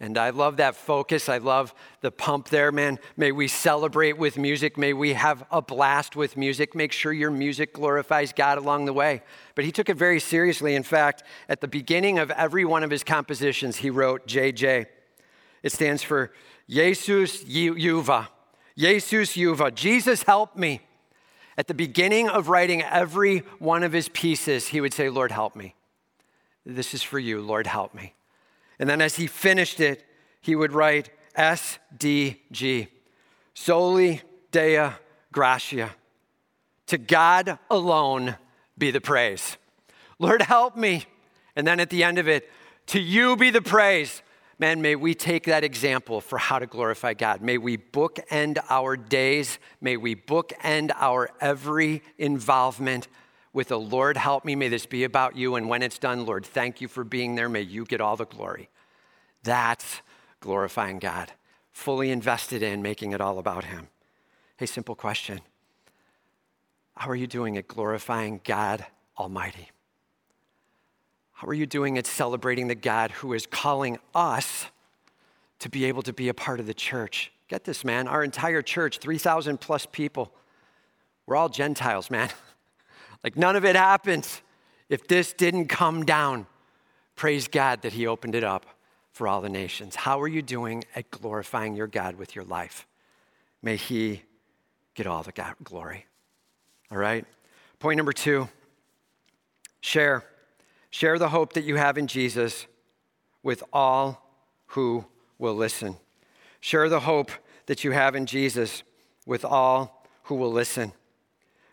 [0.03, 1.29] And I love that focus.
[1.29, 2.99] I love the pump there, man.
[3.19, 4.79] May we celebrate with music.
[4.79, 6.75] May we have a blast with music.
[6.75, 9.23] Make sure your music glorifies God along the way.
[9.55, 10.75] But he took it very seriously.
[10.75, 14.87] In fact, at the beginning of every one of his compositions, he wrote JJ.
[15.63, 16.33] It stands for
[16.67, 18.29] Jesus Juva.
[18.79, 19.75] Jesus Juva.
[19.75, 20.81] Jesus help me.
[21.59, 25.55] At the beginning of writing every one of his pieces, he would say, Lord, help
[25.55, 25.75] me.
[26.65, 28.15] This is for you, Lord, help me.
[28.81, 30.03] And then as he finished it,
[30.41, 32.89] he would write SDG,
[33.53, 34.95] Soli Deo
[35.31, 35.91] Gratia.
[36.87, 38.37] To God alone
[38.79, 39.59] be the praise.
[40.19, 41.05] Lord, help me.
[41.55, 42.51] And then at the end of it,
[42.87, 44.23] to you be the praise.
[44.59, 47.43] Man, may we take that example for how to glorify God.
[47.43, 49.59] May we bookend our days.
[49.83, 53.09] May we bookend our every involvement
[53.53, 54.55] with the Lord, help me.
[54.55, 55.57] May this be about you.
[55.57, 57.49] And when it's done, Lord, thank you for being there.
[57.49, 58.69] May you get all the glory.
[59.43, 60.03] That's
[60.41, 61.33] glorifying God,
[61.73, 63.89] fully invested in making it all about Him.
[64.57, 65.41] Hey, simple question
[66.97, 68.87] How are you doing at glorifying God
[69.19, 69.71] Almighty?
[71.33, 74.67] How are you doing at celebrating the God who is calling us
[75.61, 77.33] to be able to be a part of the church?
[77.49, 78.07] Get this, man.
[78.07, 80.35] Our entire church, 3,000 plus people,
[81.27, 82.29] we're all Gentiles, man.
[83.23, 84.43] like none of it happens
[84.89, 86.47] if this didn't come down.
[87.17, 88.67] Praise God that He opened it up
[89.13, 89.95] for all the nations.
[89.95, 92.87] How are you doing at glorifying your God with your life?
[93.63, 94.23] May He
[94.95, 96.07] get all the glory.
[96.91, 97.25] All right?
[97.79, 98.49] Point number two
[99.81, 100.25] share.
[100.91, 102.67] Share the hope that you have in Jesus
[103.43, 104.31] with all
[104.67, 105.05] who
[105.39, 105.97] will listen.
[106.61, 107.31] Share the hope
[107.67, 108.83] that you have in Jesus
[109.25, 110.93] with all who will listen.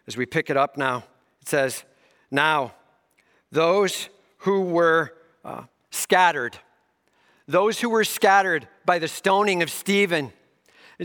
[0.05, 1.03] As we pick it up now,
[1.47, 1.83] it says,
[2.29, 2.73] Now,
[3.53, 5.13] those who were
[5.45, 6.57] uh, scattered,
[7.47, 10.33] those who were scattered by the stoning of Stephen,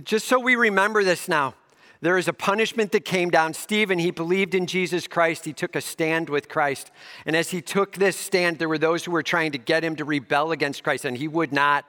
[0.02, 1.54] just so we remember this now,
[2.00, 3.54] there is a punishment that came down.
[3.54, 5.44] Stephen, he believed in Jesus Christ.
[5.44, 6.90] He took a stand with Christ.
[7.24, 9.94] And as he took this stand, there were those who were trying to get him
[9.94, 11.84] to rebel against Christ, and he would not.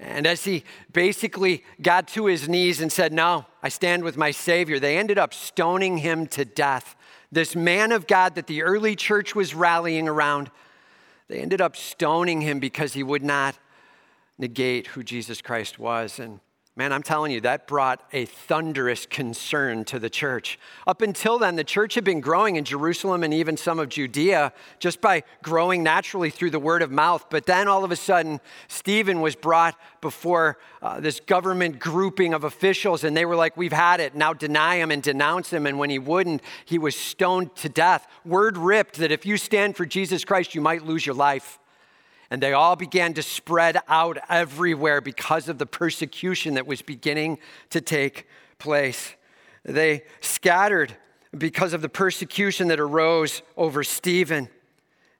[0.00, 4.30] And as he basically got to his knees and said, No, I stand with my
[4.30, 6.96] Savior, they ended up stoning him to death.
[7.30, 10.50] This man of God that the early church was rallying around,
[11.28, 13.58] they ended up stoning him because he would not
[14.38, 16.18] negate who Jesus Christ was.
[16.18, 16.40] And
[16.78, 20.60] Man, I'm telling you, that brought a thunderous concern to the church.
[20.86, 24.52] Up until then, the church had been growing in Jerusalem and even some of Judea
[24.78, 27.26] just by growing naturally through the word of mouth.
[27.30, 32.44] But then all of a sudden, Stephen was brought before uh, this government grouping of
[32.44, 34.14] officials, and they were like, We've had it.
[34.14, 35.66] Now deny him and denounce him.
[35.66, 38.06] And when he wouldn't, he was stoned to death.
[38.24, 41.58] Word ripped that if you stand for Jesus Christ, you might lose your life.
[42.30, 47.38] And they all began to spread out everywhere because of the persecution that was beginning
[47.70, 48.26] to take
[48.58, 49.14] place.
[49.64, 50.96] They scattered
[51.36, 54.48] because of the persecution that arose over Stephen.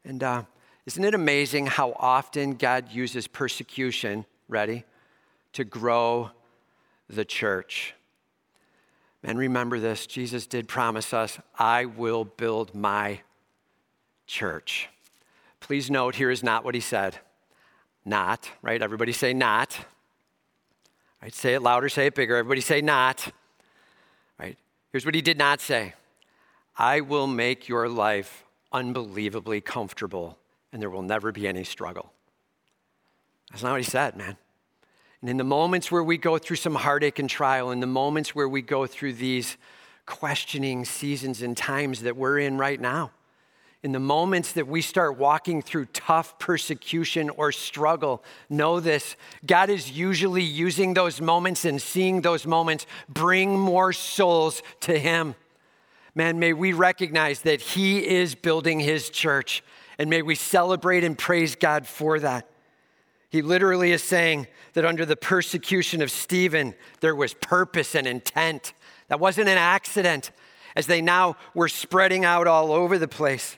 [0.04, 0.42] And uh,
[0.86, 4.84] isn't it amazing how often God uses persecution, ready,
[5.52, 6.30] to grow
[7.08, 7.94] the church?
[9.22, 13.20] And remember this Jesus did promise us, I will build my
[14.26, 14.88] church.
[15.60, 17.18] Please note, here is not what he said.
[18.04, 18.80] Not, right?
[18.80, 19.78] Everybody say not.
[21.22, 21.34] Right?
[21.34, 22.36] Say it louder, say it bigger.
[22.36, 23.32] Everybody say not.
[24.38, 24.56] Right?
[24.92, 25.94] Here's what he did not say
[26.76, 30.38] I will make your life unbelievably comfortable,
[30.72, 32.12] and there will never be any struggle.
[33.50, 34.36] That's not what he said, man.
[35.20, 38.34] And in the moments where we go through some heartache and trial, in the moments
[38.34, 39.56] where we go through these
[40.06, 43.10] questioning seasons and times that we're in right now,
[43.82, 49.14] in the moments that we start walking through tough persecution or struggle, know this
[49.46, 55.36] God is usually using those moments and seeing those moments bring more souls to Him.
[56.14, 59.62] Man, may we recognize that He is building His church,
[59.96, 62.48] and may we celebrate and praise God for that.
[63.30, 68.72] He literally is saying that under the persecution of Stephen, there was purpose and intent.
[69.06, 70.32] That wasn't an accident
[70.74, 73.56] as they now were spreading out all over the place.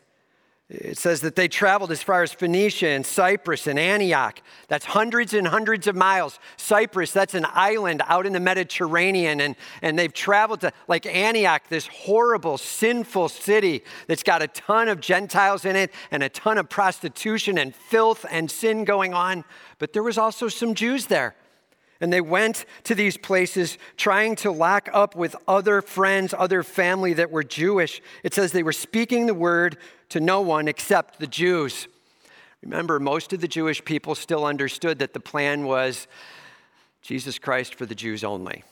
[0.71, 4.41] It says that they traveled as far as Phoenicia and Cyprus and Antioch.
[4.69, 6.39] That's hundreds and hundreds of miles.
[6.57, 9.41] Cyprus, that's an island out in the Mediterranean.
[9.41, 14.89] And, and they've traveled to, like Antioch, this horrible, sinful city that's got a ton
[14.89, 19.45] of Gentiles in it and a ton of prostitution and filth and sin going on.
[19.81, 21.35] But there was also some Jews there.
[22.01, 27.13] And they went to these places trying to lock up with other friends, other family
[27.15, 28.01] that were Jewish.
[28.23, 29.77] It says they were speaking the word
[30.09, 31.89] to no one except the Jews.
[32.63, 36.07] Remember, most of the Jewish people still understood that the plan was
[37.03, 38.65] Jesus Christ for the Jews only.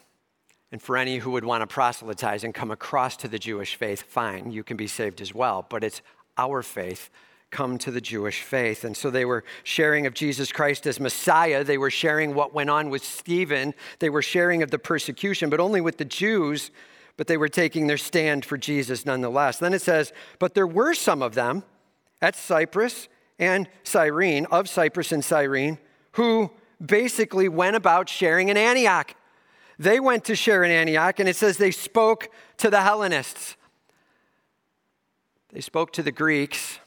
[0.70, 4.02] And for any who would want to proselytize and come across to the Jewish faith,
[4.02, 5.66] fine, you can be saved as well.
[5.68, 6.02] But it's
[6.36, 7.10] our faith
[7.50, 8.84] come to the Jewish faith.
[8.84, 11.64] And so they were sharing of Jesus Christ as Messiah.
[11.64, 13.74] They were sharing what went on with Stephen.
[13.98, 16.70] They were sharing of the persecution, but only with the Jews,
[17.16, 19.58] but they were taking their stand for Jesus nonetheless.
[19.58, 21.64] Then it says, But there were some of them
[22.20, 23.08] at Cyprus
[23.38, 25.78] and Cyrene, of Cyprus and Cyrene,
[26.12, 26.50] who
[26.84, 29.14] basically went about sharing in Antioch.
[29.78, 33.56] They went to share in Antioch, and it says they spoke to the Hellenists.
[35.52, 36.78] They spoke to the Greeks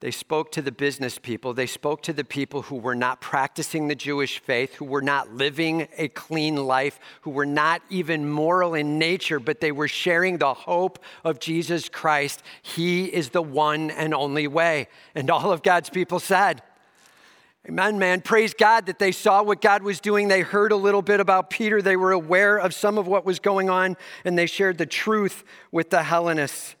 [0.00, 1.54] they spoke to the business people.
[1.54, 5.32] They spoke to the people who were not practicing the Jewish faith, who were not
[5.32, 10.36] living a clean life, who were not even moral in nature, but they were sharing
[10.36, 12.42] the hope of Jesus Christ.
[12.60, 14.88] He is the one and only way.
[15.14, 16.62] And all of God's people said,
[17.66, 18.20] Amen, man.
[18.20, 20.28] Praise God that they saw what God was doing.
[20.28, 21.82] They heard a little bit about Peter.
[21.82, 25.42] They were aware of some of what was going on, and they shared the truth
[25.72, 26.76] with the Hellenists.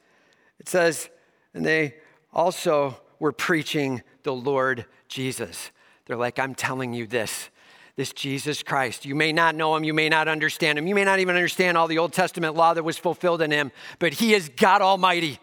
[0.60, 1.08] It says,
[1.54, 1.96] and they
[2.32, 5.70] also were preaching the Lord Jesus.
[6.06, 7.50] They're like, I'm telling you this
[7.96, 9.06] this Jesus Christ.
[9.06, 11.78] You may not know him, you may not understand him, you may not even understand
[11.78, 15.40] all the Old Testament law that was fulfilled in him, but he is God Almighty.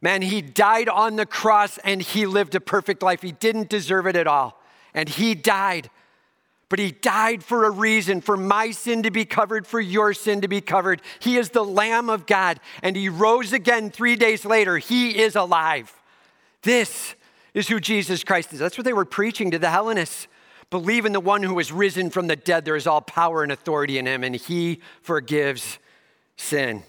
[0.00, 3.22] Man, he died on the cross and he lived a perfect life.
[3.22, 4.60] He didn't deserve it at all.
[4.92, 5.88] And he died.
[6.68, 10.40] But he died for a reason, for my sin to be covered, for your sin
[10.42, 11.00] to be covered.
[11.20, 14.78] He is the Lamb of God, and he rose again three days later.
[14.78, 15.94] He is alive.
[16.64, 17.14] This
[17.54, 18.58] is who Jesus Christ is.
[18.58, 20.26] That's what they were preaching to the Hellenists.
[20.70, 22.64] Believe in the one who is risen from the dead.
[22.64, 25.78] There is all power and authority in him, and he forgives
[26.36, 26.82] sin.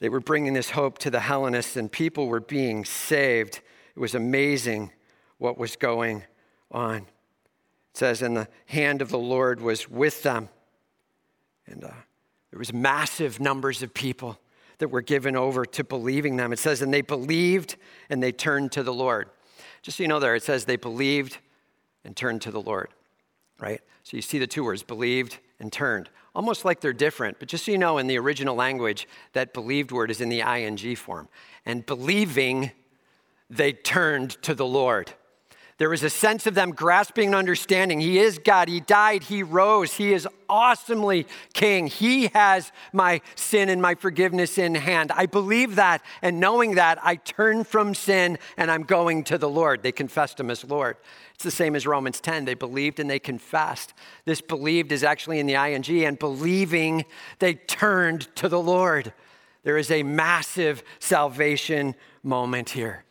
[0.00, 3.60] They were bringing this hope to the Hellenists, and people were being saved.
[3.94, 4.90] It was amazing
[5.38, 6.24] what was going
[6.72, 6.96] on.
[6.96, 7.06] It
[7.94, 10.48] says, and the hand of the Lord was with them.
[11.66, 11.90] And uh,
[12.50, 14.38] there was massive numbers of people
[14.78, 16.52] that were given over to believing them.
[16.52, 17.76] It says, and they believed
[18.10, 19.28] and they turned to the Lord.
[19.82, 21.38] Just so you know, there it says they believed
[22.04, 22.88] and turned to the Lord,
[23.60, 23.80] right?
[24.02, 27.38] So you see the two words, believed and turned, almost like they're different.
[27.38, 30.40] But just so you know, in the original language, that believed word is in the
[30.40, 31.28] ing form.
[31.66, 32.70] And believing,
[33.50, 35.12] they turned to the Lord.
[35.78, 38.00] There was a sense of them grasping and understanding.
[38.00, 38.68] He is God.
[38.68, 39.22] He died.
[39.22, 39.94] He rose.
[39.94, 41.86] He is awesomely king.
[41.86, 45.12] He has my sin and my forgiveness in hand.
[45.12, 46.02] I believe that.
[46.20, 49.84] And knowing that, I turn from sin and I'm going to the Lord.
[49.84, 50.96] They confessed him as Lord.
[51.34, 52.44] It's the same as Romans 10.
[52.44, 53.94] They believed and they confessed.
[54.24, 57.04] This believed is actually in the ing, and believing,
[57.38, 59.12] they turned to the Lord.
[59.62, 63.04] There is a massive salvation moment here.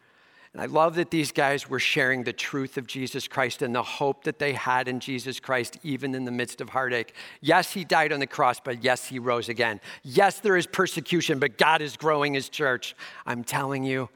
[0.58, 3.84] And I love that these guys were sharing the truth of Jesus Christ and the
[3.84, 7.14] hope that they had in Jesus Christ, even in the midst of heartache.
[7.42, 9.80] Yes, he died on the cross, but yes, he rose again.
[10.02, 12.96] Yes, there is persecution, but God is growing his church.
[13.28, 14.10] I'm telling you,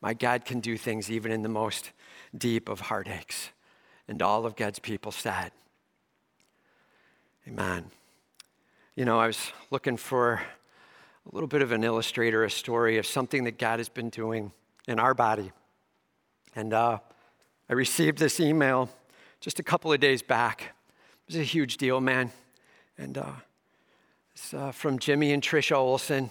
[0.00, 1.92] my God can do things even in the most
[2.34, 3.50] deep of heartaches.
[4.08, 5.52] And all of God's people said,
[7.46, 7.84] Amen.
[8.96, 10.40] You know, I was looking for
[11.30, 14.52] a little bit of an illustrator, a story of something that God has been doing
[14.88, 15.52] in our body.
[16.54, 16.98] And uh,
[17.68, 18.90] I received this email
[19.40, 20.74] just a couple of days back.
[21.26, 22.30] It was a huge deal, man.
[22.98, 23.32] And uh,
[24.34, 26.30] it's uh, from Jimmy and Trisha Olson.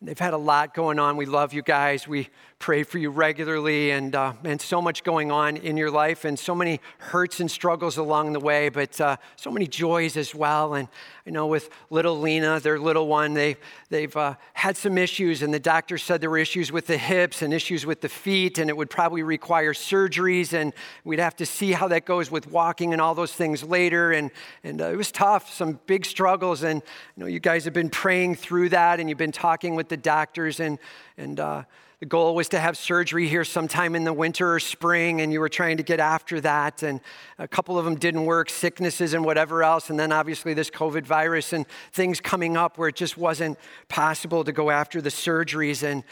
[0.00, 1.16] And they've had a lot going on.
[1.16, 2.08] We love you guys.
[2.08, 6.24] We pray for you regularly, and, uh, and so much going on in your life,
[6.24, 10.34] and so many hurts and struggles along the way, but uh, so many joys as
[10.34, 10.74] well.
[10.74, 10.88] And
[11.24, 13.56] I know with little Lena, their little one, they,
[13.90, 17.42] they've uh, had some issues, and the doctor said there were issues with the hips
[17.42, 20.72] and issues with the feet, and it would probably require surgeries, and
[21.04, 24.10] we'd have to see how that goes with walking and all those things later.
[24.10, 24.32] And,
[24.64, 27.90] and uh, it was tough, some big struggles, and I know you guys have been
[27.90, 30.80] praying through that, and you've been talking with the doctors, and,
[31.16, 31.62] and uh,
[32.00, 35.40] the goal was to have surgery here sometime in the winter or spring, and you
[35.40, 36.82] were trying to get after that.
[36.82, 37.00] And
[37.38, 39.90] a couple of them didn't work, sicknesses and whatever else.
[39.90, 44.44] And then obviously this COVID virus and things coming up where it just wasn't possible
[44.44, 45.82] to go after the surgeries.
[45.82, 46.04] And,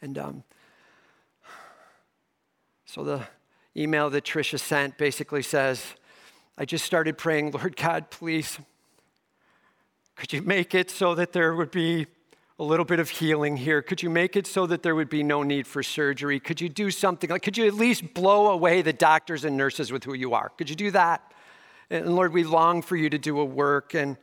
[0.00, 0.44] and um,
[2.94, 3.26] So the
[3.76, 5.84] email that Trisha sent basically says,
[6.56, 8.60] I just started praying, Lord God, please,
[10.14, 12.06] could you make it so that there would be
[12.64, 13.82] a little bit of healing here?
[13.82, 16.40] Could you make it so that there would be no need for surgery?
[16.40, 19.92] Could you do something like, could you at least blow away the doctors and nurses
[19.92, 20.48] with who you are?
[20.56, 21.32] Could you do that?
[21.90, 23.92] And Lord, we long for you to do a work.
[23.92, 24.16] And,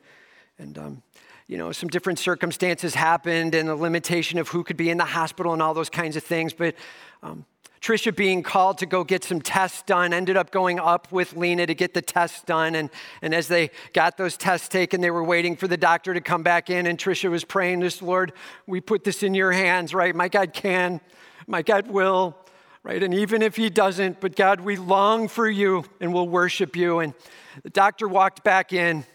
[0.58, 1.04] and um,
[1.46, 5.06] you know, some different circumstances happened and the limitation of who could be in the
[5.06, 6.52] hospital and all those kinds of things.
[6.52, 6.74] But
[7.22, 7.46] um,
[7.82, 11.66] Trisha being called to go get some tests done, ended up going up with Lena
[11.66, 12.76] to get the tests done.
[12.76, 12.92] And,
[13.24, 16.44] and as they got those tests taken, they were waiting for the doctor to come
[16.44, 16.86] back in.
[16.86, 18.34] And Trisha was praying this, Lord,
[18.68, 20.16] we put this in your hands, right?
[20.16, 21.02] My God can,
[21.48, 22.38] my God will,
[22.84, 23.02] right?
[23.02, 27.00] And even if he doesn't, but God, we long for you and we'll worship you.
[27.00, 27.16] And
[27.64, 29.06] the doctor walked back in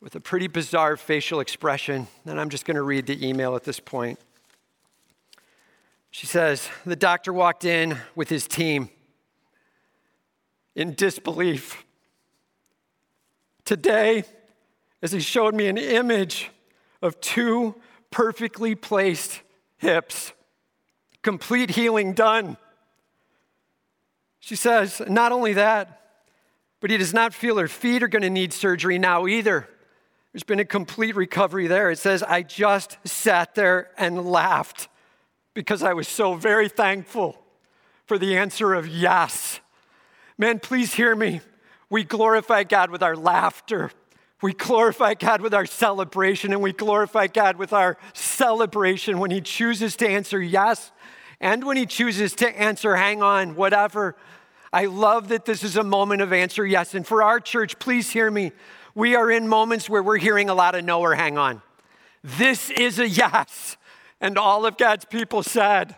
[0.00, 2.08] with a pretty bizarre facial expression.
[2.24, 4.18] And I'm just going to read the email at this point.
[6.12, 8.90] She says, The doctor walked in with his team
[10.76, 11.84] in disbelief.
[13.64, 14.24] Today,
[15.00, 16.50] as he showed me an image
[17.00, 17.74] of two
[18.10, 19.40] perfectly placed
[19.78, 20.32] hips,
[21.22, 22.58] complete healing done.
[24.38, 26.10] She says, Not only that,
[26.80, 29.66] but he does not feel her feet are going to need surgery now either.
[30.32, 31.90] There's been a complete recovery there.
[31.90, 34.88] It says, I just sat there and laughed
[35.54, 37.38] because I was so very thankful
[38.06, 39.60] for the answer of yes.
[40.38, 41.40] Man, please hear me.
[41.90, 43.90] We glorify God with our laughter.
[44.40, 49.40] We glorify God with our celebration, and we glorify God with our celebration when He
[49.40, 50.90] chooses to answer yes
[51.40, 54.16] and when He chooses to answer hang on, whatever.
[54.72, 56.94] I love that this is a moment of answer yes.
[56.94, 58.52] And for our church, please hear me.
[58.94, 61.62] We are in moments where we're hearing a lot of no or hang on.
[62.24, 63.76] This is a yes.
[64.22, 65.96] And all of God's people said,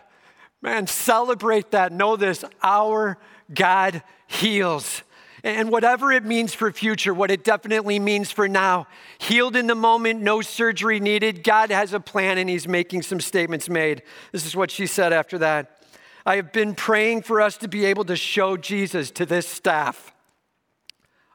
[0.61, 1.91] Man, celebrate that.
[1.93, 3.19] Know this our
[3.53, 5.03] God heals.
[5.43, 8.87] And whatever it means for future, what it definitely means for now,
[9.19, 11.43] healed in the moment, no surgery needed.
[11.43, 14.01] God has a plan and He's making some statements made.
[14.31, 15.83] This is what she said after that.
[16.25, 20.15] I have been praying for us to be able to show Jesus to this staff.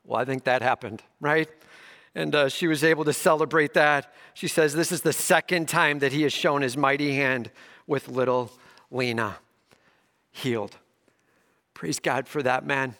[0.02, 1.48] Well, I think that happened, right?
[2.14, 4.12] And uh, she was able to celebrate that.
[4.34, 7.50] She says, This is the second time that he has shown his mighty hand
[7.86, 8.50] with little
[8.90, 9.36] Lena
[10.32, 10.76] healed.
[11.74, 12.94] Praise God for that, man.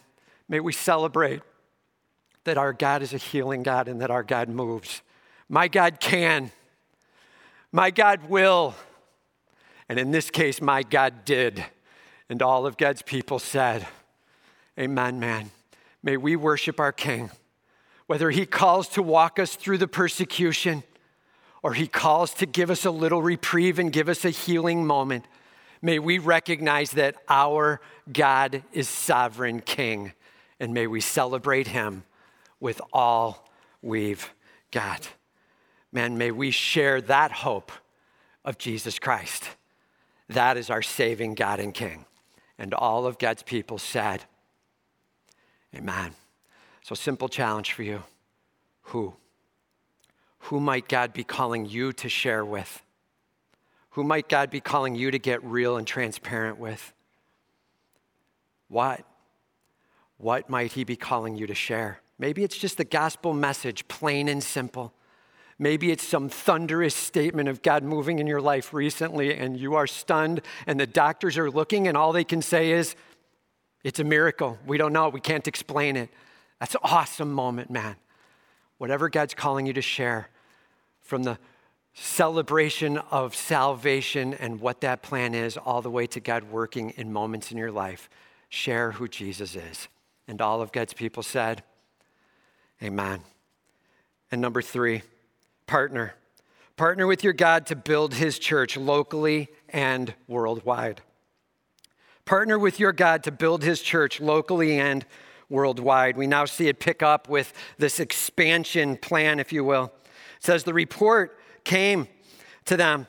[0.49, 1.43] May we celebrate
[2.45, 5.03] that our God is a healing God and that our God moves.
[5.49, 6.53] My God can,
[7.73, 8.75] my God will,
[9.89, 11.65] and in this case, my God did.
[12.29, 13.87] And all of God's people said,
[14.79, 15.51] Amen, man.
[16.03, 17.31] May we worship our King
[18.11, 20.83] whether He calls to walk us through the persecution
[21.63, 25.27] or He calls to give us a little reprieve and give us a healing moment,
[25.81, 27.81] may we recognize that our
[28.13, 30.13] God is sovereign King,
[30.59, 32.03] and may we celebrate Him
[32.59, 33.49] with all
[33.81, 34.35] we've
[34.73, 35.09] got.
[35.93, 37.71] Man, may we share that hope
[38.45, 39.45] of Jesus Christ.
[40.29, 42.07] That is our saving God and King.
[42.59, 44.25] And all of God's people said,
[45.73, 46.11] Amen.
[46.91, 48.03] So, simple challenge for you
[48.83, 49.15] who?
[50.41, 52.83] Who might God be calling you to share with?
[53.91, 56.93] Who might God be calling you to get real and transparent with?
[58.67, 59.05] What?
[60.17, 62.01] What might He be calling you to share?
[62.19, 64.93] Maybe it's just the gospel message, plain and simple.
[65.61, 69.87] Maybe it's some thunderous statement of God moving in your life recently, and you are
[69.87, 72.97] stunned, and the doctors are looking, and all they can say is,
[73.85, 74.59] It's a miracle.
[74.67, 75.09] We don't know.
[75.09, 76.11] We can't explain it.
[76.61, 77.97] That's an awesome moment, man.
[78.79, 80.29] Whatever God's calling you to share
[81.01, 81.39] from the
[81.95, 87.13] celebration of salvation and what that plan is, all the way to God working in
[87.13, 88.09] moments in your life,
[88.49, 89.89] share who Jesus is.
[90.29, 91.63] And all of God's people said,
[92.83, 93.21] Amen.
[94.31, 95.03] And number three,
[95.67, 96.15] partner.
[96.77, 101.03] Partner with your God to build his church locally and worldwide.
[102.25, 105.11] Partner with your God to build his church locally and worldwide.
[105.51, 109.93] We now see it pick up with this expansion plan, if you will.
[110.39, 112.09] It says the report came
[112.67, 113.07] to them.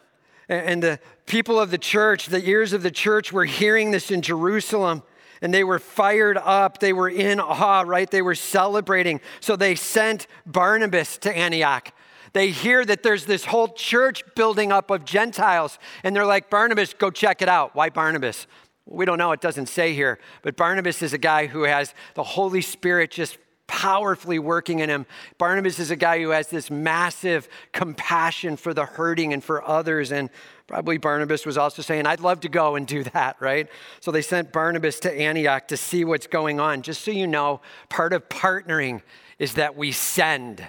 [0.50, 4.22] And the people of the church, the ears of the church, were hearing this in
[4.22, 5.04] Jerusalem
[5.42, 6.80] and they were fired up.
[6.80, 8.10] They were in awe, right?
[8.10, 9.22] They were celebrating.
[9.40, 11.92] So they sent Barnabas to Antioch.
[12.34, 16.94] They hear that there's this whole church building up of Gentiles, and they're like, Barnabas,
[16.94, 17.76] go check it out.
[17.76, 18.48] Why Barnabas?
[18.86, 20.20] We don't know, it doesn't say here.
[20.42, 23.38] But Barnabas is a guy who has the Holy Spirit just
[23.72, 25.06] powerfully working in him.
[25.38, 30.12] Barnabas is a guy who has this massive compassion for the hurting and for others.
[30.12, 30.30] And
[30.68, 33.70] probably Barnabas was also saying, I'd love to go and do that, right?
[34.02, 36.82] So they sent Barnabas to Antioch to see what's going on.
[36.82, 39.04] Just so you know, part of partnering
[39.40, 40.68] is that we send.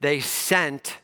[0.00, 0.96] They sent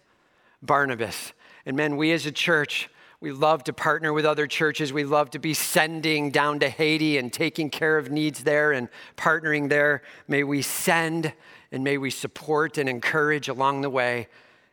[0.62, 1.34] Barnabas.
[1.66, 2.88] And men, we as a church,
[3.20, 4.92] we love to partner with other churches.
[4.92, 8.88] We love to be sending down to Haiti and taking care of needs there and
[9.16, 10.02] partnering there.
[10.28, 11.32] May we send
[11.72, 14.28] and may we support and encourage along the way.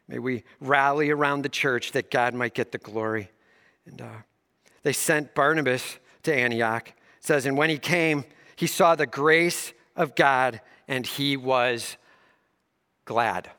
[0.08, 3.32] May we rally around the church that God might get the glory.
[3.86, 4.10] And uh,
[4.84, 6.89] they sent Barnabas to Antioch.
[6.89, 8.26] It says, and when he came,
[8.58, 11.96] he saw the grace of God and he was
[13.06, 13.50] glad.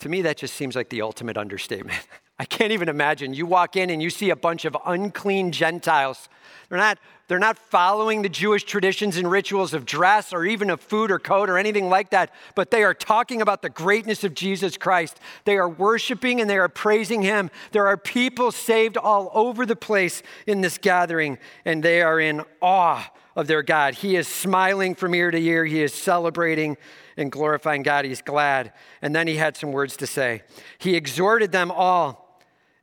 [0.00, 1.98] To me, that just seems like the ultimate understatement.
[2.38, 3.34] I can't even imagine.
[3.34, 6.28] You walk in and you see a bunch of unclean Gentiles.
[6.68, 10.80] They're not, they're not following the Jewish traditions and rituals of dress or even of
[10.80, 14.34] food or coat or anything like that, but they are talking about the greatness of
[14.34, 15.18] Jesus Christ.
[15.46, 17.50] They are worshiping and they are praising Him.
[17.72, 22.42] There are people saved all over the place in this gathering, and they are in
[22.62, 23.94] awe of their God.
[23.94, 26.76] He is smiling from ear to ear, He is celebrating
[27.16, 28.04] and glorifying God.
[28.04, 28.72] He's glad.
[29.02, 30.42] And then He had some words to say.
[30.78, 32.27] He exhorted them all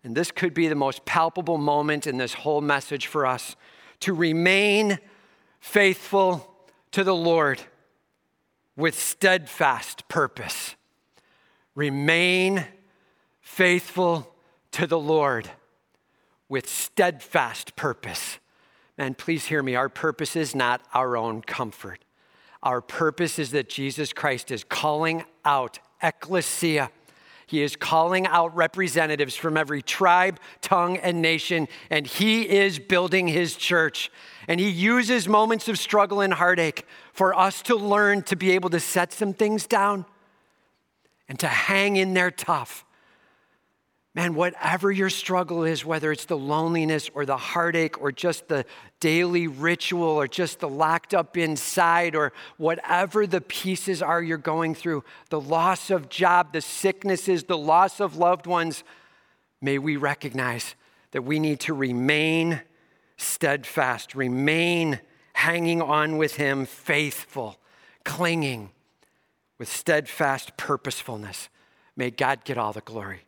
[0.06, 3.56] and this could be the most palpable moment in this whole message for us
[4.01, 4.99] to remain
[5.60, 6.47] faithful
[6.91, 7.60] to the Lord
[8.76, 10.76] with steadfast purpose.
[11.74, 12.66] Remain
[13.41, 14.32] faithful
[14.74, 15.49] to the Lord
[16.49, 18.38] with steadfast purpose.
[18.99, 22.06] And please hear me, our purpose is not our own comfort.
[22.62, 26.91] Our purpose is that Jesus Christ is calling out ecclesia
[27.47, 33.27] he is calling out representatives from every tribe, tongue, and nation, and he is building
[33.27, 34.11] his church.
[34.47, 38.69] And he uses moments of struggle and heartache for us to learn to be able
[38.71, 40.05] to set some things down
[41.27, 42.85] and to hang in there tough
[44.16, 48.66] Man, whatever your struggle is, whether it's the loneliness or the heartache or just the
[49.01, 54.74] daily ritual or just the locked up inside or whatever the pieces are you're going
[54.74, 58.86] through, the loss of job, the sicknesses, the loss of loved ones,
[59.61, 60.76] may we recognize
[61.11, 62.61] that we need to remain
[63.18, 65.01] steadfast, remain
[65.34, 67.57] hanging on with Him, faithful,
[68.05, 68.70] clinging
[69.57, 71.49] with steadfast purposefulness.
[71.97, 73.26] May God get all the glory.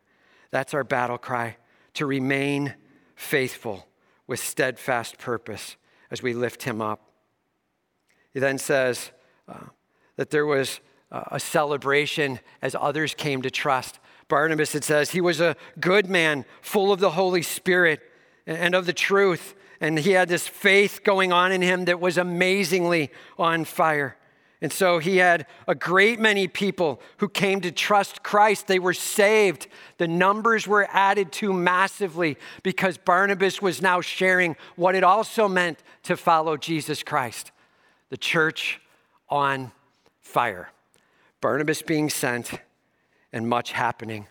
[0.50, 1.56] That's our battle cry
[1.94, 2.74] to remain
[3.14, 3.86] faithful
[4.26, 5.76] with steadfast purpose
[6.10, 7.00] as we lift him up.
[8.32, 9.10] He then says
[9.48, 9.66] uh,
[10.16, 10.80] that there was
[11.10, 13.98] uh, a celebration as others came to trust.
[14.28, 18.00] Barnabas, it says, he was a good man, full of the Holy Spirit
[18.46, 19.54] and of the truth.
[19.80, 24.17] And he had this faith going on in him that was amazingly on fire.
[24.60, 28.66] And so he had a great many people who came to trust Christ.
[28.66, 29.68] They were saved.
[29.98, 35.78] The numbers were added to massively because Barnabas was now sharing what it also meant
[36.04, 37.52] to follow Jesus Christ.
[38.10, 38.80] The church
[39.28, 39.70] on
[40.20, 40.70] fire.
[41.40, 42.50] Barnabas being sent
[43.32, 44.26] and much happening.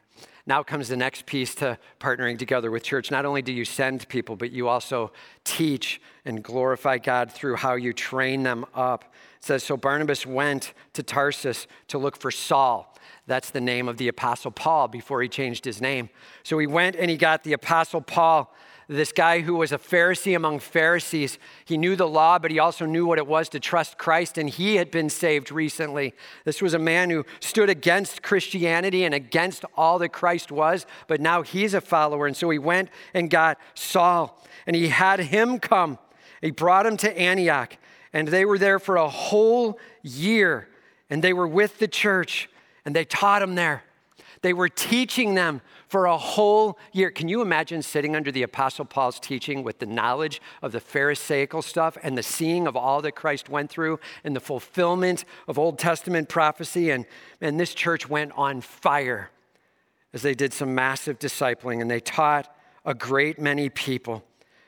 [0.46, 3.12] Now comes the next piece to partnering together with church.
[3.12, 5.12] Not only do you send people, but you also
[5.44, 9.14] teach and glorify God through how you train them up
[9.48, 12.94] says, So Barnabas went to Tarsus to look for Saul.
[13.26, 16.10] That's the name of the Apostle Paul before he changed his name.
[16.44, 18.54] So he went and he got the Apostle Paul,
[18.88, 21.38] this guy who was a Pharisee among Pharisees.
[21.66, 24.50] He knew the law, but he also knew what it was to trust Christ, and
[24.50, 26.14] he had been saved recently.
[26.46, 31.20] This was a man who stood against Christianity and against all that Christ was, but
[31.20, 32.28] now he's a follower.
[32.28, 36.00] And so he went and got Saul, and he had him come.
[36.42, 37.78] He brought him to Antioch
[38.18, 40.68] and they were there for a whole year.
[41.08, 42.50] And they were with the church
[42.84, 43.84] and they taught them there.
[44.42, 47.12] They were teaching them for a whole year.
[47.12, 51.62] Can you imagine sitting under the Apostle Paul's teaching with the knowledge of the Pharisaical
[51.62, 55.78] stuff and the seeing of all that Christ went through and the fulfillment of Old
[55.78, 56.90] Testament prophecy?
[56.90, 57.06] And,
[57.40, 59.30] and this church went on fire
[60.12, 62.52] as they did some massive discipling and they taught
[62.84, 64.24] a great many people.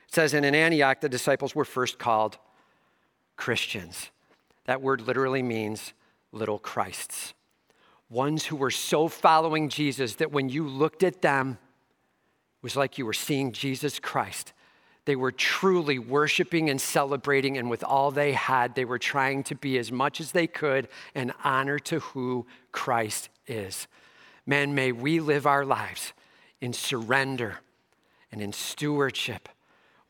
[0.06, 2.38] It says, in Antioch, the disciples were first called
[3.40, 4.10] Christians.
[4.66, 5.94] That word literally means
[6.30, 7.32] little Christs.
[8.10, 12.98] Ones who were so following Jesus that when you looked at them, it was like
[12.98, 14.52] you were seeing Jesus Christ.
[15.06, 19.54] They were truly worshiping and celebrating, and with all they had, they were trying to
[19.54, 23.88] be as much as they could an honor to who Christ is.
[24.44, 26.12] Man, may we live our lives
[26.60, 27.60] in surrender
[28.30, 29.48] and in stewardship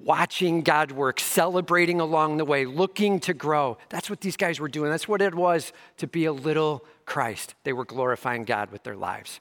[0.03, 3.77] watching God work, celebrating along the way, looking to grow.
[3.91, 4.91] That's what these guys were doing.
[4.91, 7.55] That's what it was to be a little Christ.
[7.65, 9.41] They were glorifying God with their lives.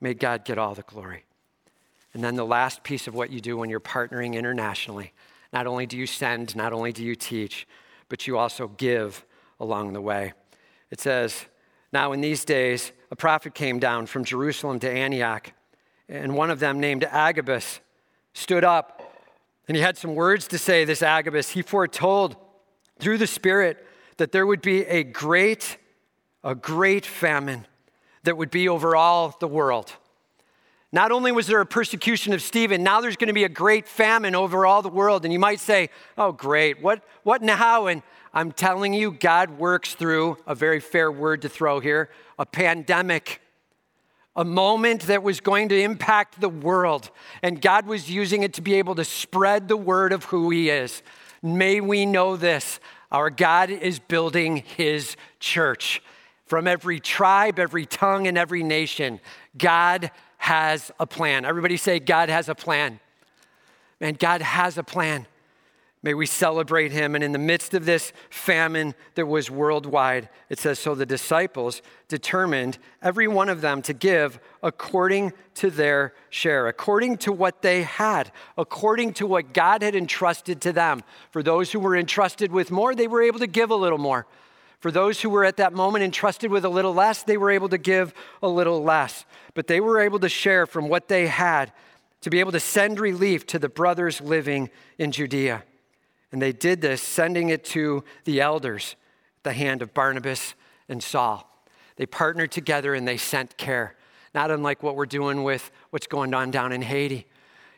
[0.00, 1.24] May God get all the glory.
[2.12, 5.12] And then the last piece of what you do when you're partnering internationally
[5.52, 7.66] not only do you send, not only do you teach,
[8.08, 9.24] but you also give
[9.58, 10.32] along the way.
[10.90, 11.46] It says,
[11.92, 15.52] Now in these days, a prophet came down from Jerusalem to Antioch,
[16.08, 17.80] and one of them, named Agabus,
[18.34, 19.05] stood up
[19.68, 21.50] and he had some words to say, this Agabus.
[21.50, 22.36] He foretold
[22.98, 23.84] through the Spirit
[24.16, 25.78] that there would be a great,
[26.44, 27.66] a great famine
[28.22, 29.92] that would be over all the world.
[30.92, 33.88] Not only was there a persecution of Stephen, now there's going to be a great
[33.88, 35.24] famine over all the world.
[35.24, 37.86] And you might say, oh, great, what, what now?
[37.86, 38.02] And
[38.32, 43.40] I'm telling you, God works through a very fair word to throw here a pandemic
[44.36, 47.10] a moment that was going to impact the world.
[47.42, 50.68] And God was using it to be able to spread the word of who He
[50.68, 51.02] is.
[51.42, 52.78] May we know this
[53.10, 56.02] our God is building His church.
[56.44, 59.20] From every tribe, every tongue, and every nation,
[59.58, 61.44] God has a plan.
[61.44, 63.00] Everybody say, God has a plan.
[64.00, 65.26] Man, God has a plan.
[66.06, 67.16] May we celebrate him.
[67.16, 71.82] And in the midst of this famine that was worldwide, it says, So the disciples
[72.06, 77.82] determined, every one of them, to give according to their share, according to what they
[77.82, 81.02] had, according to what God had entrusted to them.
[81.32, 84.28] For those who were entrusted with more, they were able to give a little more.
[84.78, 87.70] For those who were at that moment entrusted with a little less, they were able
[87.70, 89.24] to give a little less.
[89.54, 91.72] But they were able to share from what they had
[92.20, 95.64] to be able to send relief to the brothers living in Judea.
[96.32, 98.96] And they did this, sending it to the elders
[99.42, 100.54] the hand of Barnabas
[100.88, 101.48] and Saul.
[101.96, 103.94] They partnered together and they sent care,
[104.34, 107.26] not unlike what we're doing with what's going on down in Haiti.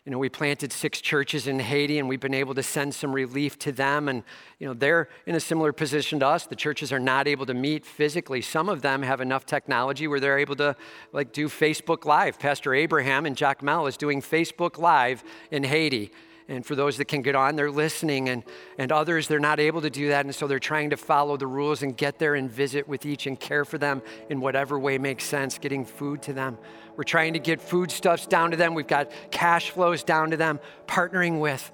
[0.05, 3.13] You know, we planted six churches in Haiti and we've been able to send some
[3.13, 4.09] relief to them.
[4.09, 4.23] And,
[4.59, 6.47] you know, they're in a similar position to us.
[6.47, 8.41] The churches are not able to meet physically.
[8.41, 10.75] Some of them have enough technology where they're able to,
[11.13, 12.39] like, do Facebook Live.
[12.39, 16.11] Pastor Abraham and Jack Mel is doing Facebook Live in Haiti.
[16.49, 18.31] And for those that can get on, they're listening.
[18.31, 18.43] And,
[18.79, 20.25] and others, they're not able to do that.
[20.25, 23.27] And so they're trying to follow the rules and get there and visit with each
[23.27, 26.57] and care for them in whatever way makes sense, getting food to them.
[26.97, 28.75] We're trying to get foodstuffs down to them.
[28.75, 31.71] We've got cash flows down to them, partnering with.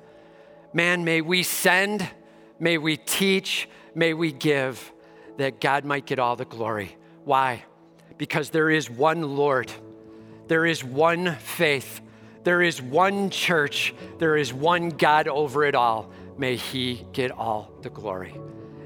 [0.72, 2.08] Man, may we send,
[2.58, 4.92] may we teach, may we give,
[5.36, 6.96] that God might get all the glory.
[7.24, 7.64] Why?
[8.18, 9.70] Because there is one Lord,
[10.48, 12.00] there is one faith,
[12.44, 16.10] there is one church, there is one God over it all.
[16.38, 18.34] May He get all the glory.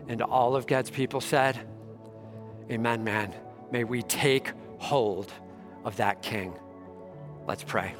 [0.08, 1.58] And all of God's people said,
[2.70, 3.34] Amen, man.
[3.70, 5.32] May we take hold
[5.84, 6.54] of that King.
[7.46, 7.94] Let's pray.